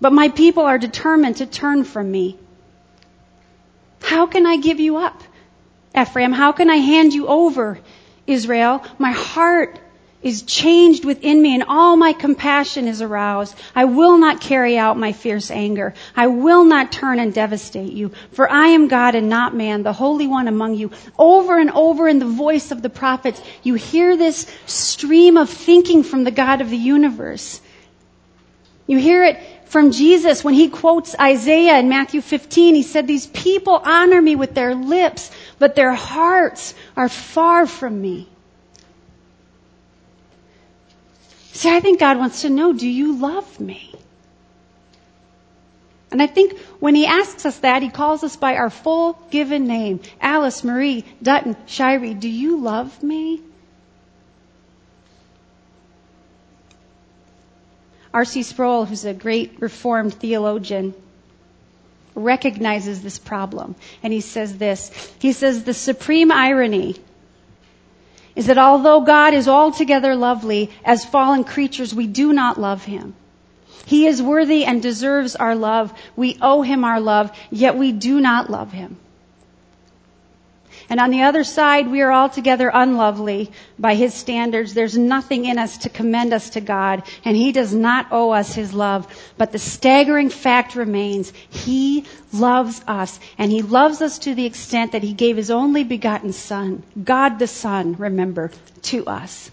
But 0.01 0.13
my 0.13 0.29
people 0.29 0.65
are 0.65 0.79
determined 0.79 1.37
to 1.37 1.47
turn 1.47 1.85
from 1.85 2.11
me. 2.11 2.39
How 4.03 4.27
can 4.27 4.47
I 4.47 4.57
give 4.57 4.79
you 4.79 4.99
up, 4.99 5.23
Ephraim? 5.99 6.33
How 6.33 6.53
can 6.53 6.71
I 6.71 6.77
hand 6.77 7.13
you 7.13 7.27
over, 7.27 7.79
Israel? 8.27 8.85
My 8.99 9.13
heart 9.13 9.81
is 10.23 10.43
changed 10.43 11.05
within 11.05 11.41
me 11.41 11.55
and 11.55 11.65
all 11.69 11.97
my 11.97 12.13
compassion 12.13 12.89
is 12.89 13.03
aroused. 13.03 13.55
I 13.75 13.85
will 13.85 14.19
not 14.19 14.41
carry 14.41 14.77
out 14.79 14.99
my 14.99 15.13
fierce 15.13 15.51
anger. 15.51 15.95
I 16.17 16.27
will 16.27 16.65
not 16.65 16.91
turn 16.91 17.19
and 17.19 17.33
devastate 17.33 17.93
you. 17.93 18.11
For 18.33 18.51
I 18.51 18.69
am 18.69 18.89
God 18.89 19.15
and 19.15 19.29
not 19.29 19.55
man, 19.55 19.83
the 19.83 19.93
Holy 19.93 20.27
One 20.27 20.49
among 20.49 20.75
you. 20.75 20.91
Over 21.19 21.59
and 21.59 21.71
over 21.71 22.09
in 22.09 22.19
the 22.19 22.27
voice 22.27 22.71
of 22.71 22.83
the 22.83 22.91
prophets, 22.91 23.41
you 23.63 23.75
hear 23.75 24.17
this 24.17 24.47
stream 24.67 25.37
of 25.37 25.51
thinking 25.51 26.03
from 26.03 26.25
the 26.25 26.31
God 26.31 26.61
of 26.61 26.71
the 26.71 26.77
universe. 26.77 27.61
You 28.87 28.99
hear 28.99 29.25
it 29.25 29.39
from 29.67 29.91
Jesus 29.91 30.45
when 30.45 30.55
he 30.55 30.69
quotes 30.69 31.19
Isaiah 31.19 31.79
in 31.79 31.89
Matthew 31.89 32.21
15. 32.21 32.75
He 32.75 32.83
said, 32.83 33.07
these 33.07 33.27
people 33.27 33.81
honor 33.85 34.23
me 34.23 34.37
with 34.37 34.55
their 34.55 34.75
lips, 34.75 35.31
but 35.59 35.75
their 35.75 35.93
hearts 35.93 36.75
are 36.97 37.09
far 37.09 37.67
from 37.67 38.01
me. 38.01 38.29
See, 41.57 41.71
I 41.71 41.81
think 41.81 41.99
God 41.99 42.19
wants 42.19 42.43
to 42.43 42.51
know, 42.51 42.75
do 42.75 42.87
you 42.87 43.17
love 43.17 43.59
me? 43.59 43.91
And 46.13 46.21
I 46.21 46.27
think 46.27 46.59
when 46.81 46.95
he 46.95 47.07
asks 47.07 47.47
us 47.47 47.59
that, 47.61 47.81
he 47.83 47.89
calls 47.89 48.23
us 48.23 48.37
by 48.37 48.57
our 48.57 48.69
full 48.69 49.19
given 49.31 49.67
name. 49.67 50.01
Alice, 50.21 50.63
Marie, 50.63 51.07
Dutton, 51.23 51.57
Shirey, 51.67 52.13
do 52.13 52.29
you 52.29 52.59
love 52.59 53.03
me? 53.03 53.41
R.C. 58.13 58.43
Sproul, 58.43 58.85
who's 58.85 59.07
a 59.07 59.15
great 59.15 59.59
Reformed 59.59 60.13
theologian, 60.13 60.93
recognizes 62.15 63.03
this 63.03 63.19
problem. 63.19 63.77
And 64.03 64.13
he 64.13 64.21
says 64.21 64.59
this. 64.59 64.91
He 65.21 65.33
says, 65.33 65.65
the 65.65 65.75
supreme 65.75 66.31
irony 66.31 66.97
is 68.37 68.47
that 68.47 68.59
although 68.59 69.01
God 69.01 69.35
is 69.35 69.49
altogether 69.49 70.15
lovely, 70.15 70.71
as 70.85 71.05
fallen 71.05 71.43
creatures, 71.43 71.95
we 71.95 72.07
do 72.07 72.33
not 72.33 72.61
love 72.61 72.85
him. 72.85 73.15
He 73.87 74.07
is 74.07 74.23
worthy 74.23 74.65
and 74.65 74.83
deserves 74.83 75.35
our 75.37 75.55
love. 75.55 75.93
We 76.15 76.39
owe 76.43 76.63
him 76.63 76.85
our 76.85 77.01
love, 77.01 77.33
yet 77.51 77.77
we 77.77 77.93
do 77.93 78.21
not 78.21 78.51
love 78.51 78.73
him. 78.73 78.99
And 80.89 81.01
on 81.01 81.11
the 81.11 81.23
other 81.23 81.43
side, 81.43 81.89
we 81.91 82.01
are 82.01 82.13
altogether 82.13 82.71
unlovely 82.73 83.51
by 83.79 83.95
His 83.95 84.15
standards. 84.15 84.73
There's 84.73 84.97
nothing 84.97 85.45
in 85.45 85.59
us 85.59 85.79
to 85.79 85.89
commend 85.89 86.33
us 86.33 86.51
to 86.51 86.61
God, 86.61 87.03
and 87.25 87.37
He 87.37 87.51
does 87.51 87.75
not 87.75 88.07
owe 88.13 88.31
us 88.31 88.55
His 88.55 88.73
love. 88.73 89.07
But 89.37 89.51
the 89.51 89.59
staggering 89.59 90.31
fact 90.31 90.77
remains, 90.77 91.33
He 91.51 92.05
loves 92.33 92.83
us, 92.87 93.19
and 93.37 93.51
He 93.51 93.63
loves 93.63 94.01
us 94.01 94.19
to 94.21 94.35
the 94.35 94.47
extent 94.47 94.93
that 94.93 95.03
He 95.03 95.13
gave 95.13 95.37
His 95.37 95.51
only 95.51 95.83
begotten 95.83 96.33
Son, 96.33 96.85
God 97.03 97.41
the 97.41 97.49
Son, 97.49 97.95
remember, 97.95 98.53
to 98.83 99.07
us. 99.07 99.51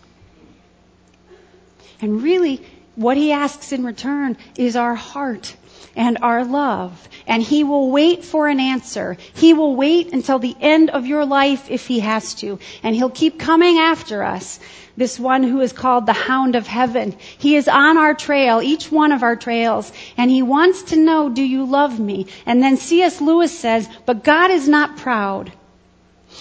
And 1.99 2.21
really, 2.21 2.61
what 2.95 3.17
He 3.17 3.31
asks 3.31 3.71
in 3.71 3.83
return 3.83 4.37
is 4.55 4.75
our 4.75 4.93
heart 4.93 5.55
and 5.95 6.17
our 6.21 6.45
love. 6.45 7.07
And 7.27 7.41
He 7.41 7.63
will 7.63 7.91
wait 7.91 8.23
for 8.23 8.47
an 8.47 8.59
answer. 8.59 9.17
He 9.33 9.53
will 9.53 9.75
wait 9.75 10.13
until 10.13 10.39
the 10.39 10.55
end 10.59 10.89
of 10.89 11.05
your 11.05 11.25
life 11.25 11.69
if 11.69 11.87
He 11.87 11.99
has 11.99 12.33
to. 12.35 12.59
And 12.83 12.95
He'll 12.95 13.09
keep 13.09 13.39
coming 13.39 13.77
after 13.77 14.23
us. 14.23 14.59
This 14.95 15.19
one 15.19 15.43
who 15.43 15.61
is 15.61 15.73
called 15.73 16.05
the 16.05 16.13
Hound 16.13 16.55
of 16.55 16.67
Heaven. 16.67 17.15
He 17.37 17.55
is 17.55 17.67
on 17.67 17.97
our 17.97 18.13
trail, 18.13 18.61
each 18.61 18.91
one 18.91 19.11
of 19.11 19.23
our 19.23 19.35
trails, 19.35 19.91
and 20.17 20.29
He 20.29 20.43
wants 20.43 20.83
to 20.83 20.95
know, 20.95 21.29
do 21.29 21.41
you 21.41 21.65
love 21.65 21.99
me? 21.99 22.27
And 22.45 22.61
then 22.61 22.77
C.S. 22.77 23.19
Lewis 23.19 23.57
says, 23.57 23.89
but 24.05 24.23
God 24.23 24.51
is 24.51 24.67
not 24.67 24.97
proud. 24.97 25.51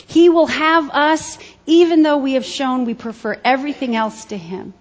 He 0.06 0.28
will 0.28 0.46
have 0.46 0.90
us 0.90 1.38
even 1.66 2.02
though 2.02 2.18
we 2.18 2.34
have 2.34 2.44
shown 2.44 2.84
we 2.84 2.94
prefer 2.94 3.38
everything 3.44 3.94
else 3.96 4.26
to 4.26 4.36
Him. 4.36 4.74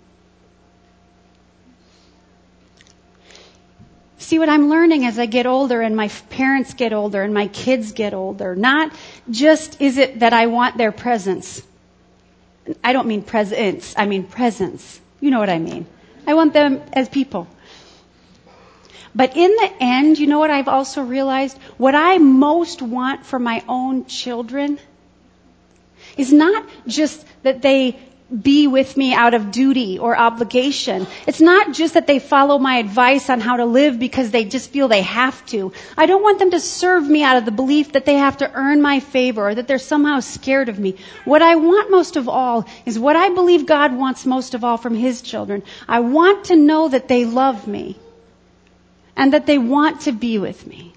See 4.32 4.40
what 4.40 4.48
I'm 4.48 4.70
learning 4.70 5.06
as 5.06 5.20
I 5.20 5.26
get 5.26 5.46
older 5.46 5.82
and 5.82 5.94
my 5.94 6.08
parents 6.30 6.74
get 6.74 6.94
older 6.94 7.22
and 7.22 7.34
my 7.34 7.48
kids 7.48 7.92
get 7.92 8.14
older. 8.14 8.56
Not 8.56 8.94
just 9.30 9.82
is 9.82 9.98
it 9.98 10.20
that 10.22 10.32
I 10.32 10.48
want 10.48 10.78
their 10.78 10.94
presence. 10.94 11.62
I 12.82 12.94
don't 12.94 13.10
mean 13.10 13.24
presence, 13.24 13.94
I 13.98 14.06
mean 14.06 14.24
presence. 14.24 15.02
You 15.20 15.32
know 15.32 15.40
what 15.40 15.50
I 15.50 15.60
mean. 15.60 15.86
I 16.26 16.36
want 16.36 16.54
them 16.54 16.82
as 16.94 17.10
people. 17.10 17.46
But 19.14 19.36
in 19.36 19.52
the 19.52 19.70
end, 19.82 20.18
you 20.18 20.28
know 20.28 20.40
what 20.40 20.50
I've 20.50 20.70
also 20.70 21.02
realized? 21.02 21.58
What 21.76 21.94
I 21.94 22.18
most 22.18 22.82
want 22.82 23.26
for 23.26 23.38
my 23.38 23.62
own 23.68 24.06
children 24.06 24.80
is 26.16 26.32
not 26.32 26.66
just 26.88 27.26
that 27.44 27.62
they 27.62 28.00
be 28.32 28.68
with 28.68 28.96
me 28.96 29.14
out 29.14 29.34
of 29.34 29.52
duty 29.52 30.00
or 30.00 30.18
obligation. 30.18 31.06
It's 31.28 31.42
not 31.42 31.74
just 31.74 31.96
that 31.96 32.08
they 32.08 32.20
follow 32.20 32.58
my 32.58 32.78
advice 32.78 33.30
on 33.30 33.42
how 33.42 33.58
to 33.58 33.66
live 33.66 34.00
because 34.00 34.32
they 34.32 34.46
just 34.46 34.72
feel 34.72 34.88
they 34.88 35.02
have 35.02 35.46
to. 35.48 35.74
I 35.98 36.06
don't 36.06 36.24
want 36.24 36.40
them 36.40 36.52
to 36.52 36.60
serve 36.60 37.08
me 37.10 37.24
out 37.24 37.38
of 37.38 37.46
the 37.46 37.52
belief 37.52 37.92
that 37.92 38.06
they 38.06 38.16
have 38.16 38.38
to 38.38 38.52
earn 38.54 38.82
my 38.82 39.00
favor 39.00 39.50
or 39.50 39.56
that 39.56 39.68
they're 39.68 39.80
somehow 39.80 40.22
scared 40.22 40.70
of 40.70 40.80
me. 40.80 40.96
What 41.26 41.42
I 41.42 41.56
want 41.56 41.92
most 41.92 42.16
of 42.16 42.30
all 42.30 42.66
is 42.86 42.98
what 42.98 43.16
I 43.16 43.30
believe 43.30 43.66
God 43.66 43.94
wants 43.94 44.26
most 44.26 44.54
of 44.54 44.64
all 44.64 44.78
from 44.78 44.96
His 44.96 45.22
children. 45.22 45.64
I 45.88 46.00
want 46.00 46.46
to 46.46 46.56
know 46.56 46.88
that 46.88 47.08
they 47.08 47.26
love 47.26 47.68
me 47.68 47.98
and 49.16 49.34
that 49.34 49.46
they 49.46 49.58
want 49.58 50.02
to 50.02 50.12
be 50.12 50.40
with 50.40 50.66
me. 50.66 50.94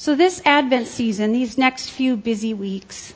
So 0.00 0.14
this 0.14 0.40
Advent 0.44 0.86
season, 0.86 1.32
these 1.32 1.58
next 1.58 1.90
few 1.90 2.16
busy 2.16 2.54
weeks, 2.54 3.14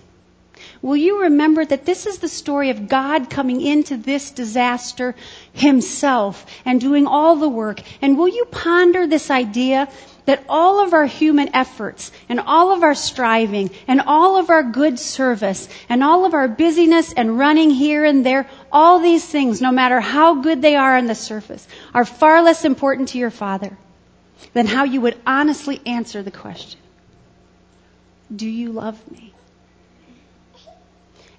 will 0.82 0.96
you 0.96 1.22
remember 1.22 1.64
that 1.64 1.84
this 1.84 2.06
is 2.06 2.18
the 2.18 2.26
story 2.26 2.70
of 2.70 2.88
God 2.88 3.30
coming 3.30 3.60
into 3.60 3.96
this 3.96 4.32
disaster 4.32 5.14
himself 5.52 6.44
and 6.64 6.80
doing 6.80 7.06
all 7.06 7.36
the 7.36 7.48
work? 7.48 7.82
And 8.02 8.18
will 8.18 8.26
you 8.26 8.46
ponder 8.46 9.06
this 9.06 9.30
idea 9.30 9.88
that 10.24 10.42
all 10.48 10.84
of 10.84 10.92
our 10.92 11.06
human 11.06 11.54
efforts 11.54 12.10
and 12.28 12.40
all 12.40 12.72
of 12.72 12.82
our 12.82 12.96
striving 12.96 13.70
and 13.86 14.00
all 14.00 14.36
of 14.36 14.50
our 14.50 14.64
good 14.64 14.98
service 14.98 15.68
and 15.88 16.02
all 16.02 16.24
of 16.24 16.34
our 16.34 16.48
busyness 16.48 17.12
and 17.12 17.38
running 17.38 17.70
here 17.70 18.04
and 18.04 18.26
there, 18.26 18.48
all 18.72 18.98
these 18.98 19.24
things, 19.24 19.60
no 19.60 19.70
matter 19.70 20.00
how 20.00 20.42
good 20.42 20.60
they 20.62 20.74
are 20.74 20.96
on 20.96 21.06
the 21.06 21.14
surface, 21.14 21.68
are 21.94 22.04
far 22.04 22.42
less 22.42 22.64
important 22.64 23.10
to 23.10 23.18
your 23.18 23.30
Father 23.30 23.76
than 24.52 24.66
how 24.66 24.84
you 24.84 25.00
would 25.00 25.18
honestly 25.26 25.80
answer 25.86 26.22
the 26.22 26.30
question 26.30 26.80
Do 28.34 28.48
you 28.48 28.72
love 28.72 28.98
me? 29.10 29.32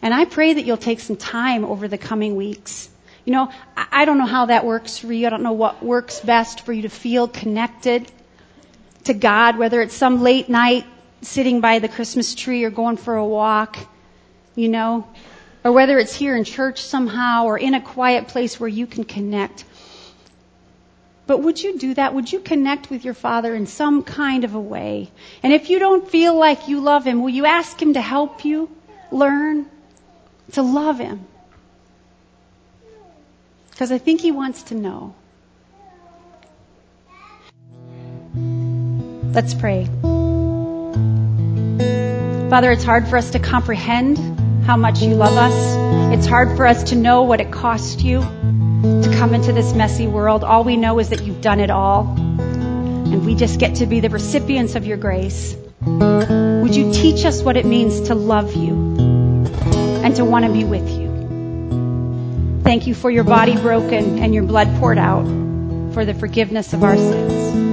And 0.01 0.13
I 0.13 0.25
pray 0.25 0.53
that 0.53 0.65
you'll 0.65 0.77
take 0.77 0.99
some 0.99 1.15
time 1.15 1.63
over 1.63 1.87
the 1.87 1.97
coming 1.97 2.35
weeks. 2.35 2.89
You 3.23 3.31
know, 3.31 3.51
I 3.77 4.03
don't 4.03 4.17
know 4.17 4.25
how 4.25 4.47
that 4.47 4.65
works 4.65 4.97
for 4.97 5.11
you. 5.13 5.25
I 5.25 5.29
don't 5.29 5.43
know 5.43 5.53
what 5.53 5.81
works 5.81 6.19
best 6.19 6.65
for 6.65 6.73
you 6.73 6.81
to 6.81 6.89
feel 6.89 7.29
connected 7.29 8.11
to 9.05 9.13
God, 9.13 9.57
whether 9.57 9.81
it's 9.81 9.93
some 9.93 10.21
late 10.21 10.49
night 10.49 10.85
sitting 11.21 11.61
by 11.61 11.79
the 11.79 11.87
Christmas 11.87 12.35
tree 12.35 12.65
or 12.65 12.69
going 12.69 12.97
for 12.97 13.15
a 13.15 13.25
walk, 13.25 13.77
you 14.55 14.67
know, 14.67 15.07
or 15.63 15.71
whether 15.71 15.97
it's 15.99 16.13
here 16.13 16.35
in 16.35 16.43
church 16.43 16.81
somehow 16.81 17.45
or 17.45 17.57
in 17.57 17.73
a 17.73 17.81
quiet 17.81 18.27
place 18.27 18.59
where 18.59 18.67
you 18.67 18.85
can 18.85 19.05
connect. 19.05 19.63
But 21.25 21.39
would 21.39 21.62
you 21.62 21.77
do 21.77 21.93
that? 21.93 22.13
Would 22.13 22.31
you 22.31 22.39
connect 22.39 22.89
with 22.89 23.05
your 23.05 23.13
Father 23.13 23.55
in 23.55 23.65
some 23.65 24.03
kind 24.03 24.43
of 24.43 24.55
a 24.55 24.59
way? 24.59 25.09
And 25.41 25.53
if 25.53 25.69
you 25.69 25.79
don't 25.79 26.09
feel 26.09 26.36
like 26.38 26.67
you 26.67 26.81
love 26.81 27.05
Him, 27.05 27.21
will 27.21 27.29
you 27.29 27.45
ask 27.45 27.81
Him 27.81 27.93
to 27.93 28.01
help 28.01 28.43
you 28.43 28.69
learn 29.09 29.65
to 30.53 30.62
love 30.62 30.99
Him? 30.99 31.25
Because 33.71 33.91
I 33.91 33.97
think 33.99 34.19
He 34.19 34.31
wants 34.31 34.63
to 34.63 34.75
know. 34.75 35.15
Let's 39.33 39.53
pray. 39.53 39.86
Father, 42.49 42.71
it's 42.71 42.83
hard 42.83 43.07
for 43.07 43.17
us 43.17 43.31
to 43.31 43.39
comprehend 43.39 44.17
how 44.65 44.75
much 44.75 45.01
you 45.01 45.15
love 45.15 45.38
us. 45.38 46.13
It's 46.13 46.27
hard 46.27 46.55
for 46.57 46.67
us 46.67 46.83
to 46.89 46.95
know 46.95 47.23
what 47.23 47.41
it 47.41 47.51
cost 47.51 48.01
you 48.01 48.21
come 49.23 49.33
into 49.33 49.53
this 49.53 49.71
messy 49.73 50.05
world. 50.05 50.43
All 50.43 50.65
we 50.65 50.75
know 50.75 50.99
is 50.99 51.07
that 51.07 51.23
you've 51.23 51.39
done 51.39 51.62
it 51.62 51.69
all. 51.69 52.13
And 52.17 53.25
we 53.25 53.36
just 53.36 53.57
get 53.57 53.75
to 53.75 53.86
be 53.86 54.01
the 54.01 54.09
recipients 54.09 54.75
of 54.75 54.86
your 54.86 54.97
grace. 54.97 55.55
Would 55.79 56.75
you 56.75 56.91
teach 56.91 57.23
us 57.23 57.41
what 57.41 57.55
it 57.55 57.65
means 57.65 58.01
to 58.09 58.15
love 58.15 58.53
you 58.53 58.73
and 60.03 60.13
to 60.17 60.25
want 60.25 60.43
to 60.43 60.51
be 60.51 60.65
with 60.65 60.89
you? 60.89 62.62
Thank 62.65 62.86
you 62.86 62.93
for 62.93 63.09
your 63.09 63.23
body 63.23 63.55
broken 63.55 64.19
and 64.19 64.33
your 64.36 64.43
blood 64.43 64.67
poured 64.77 64.97
out 64.97 65.23
for 65.93 66.03
the 66.03 66.13
forgiveness 66.13 66.73
of 66.73 66.83
our 66.83 66.97
sins. 66.97 67.72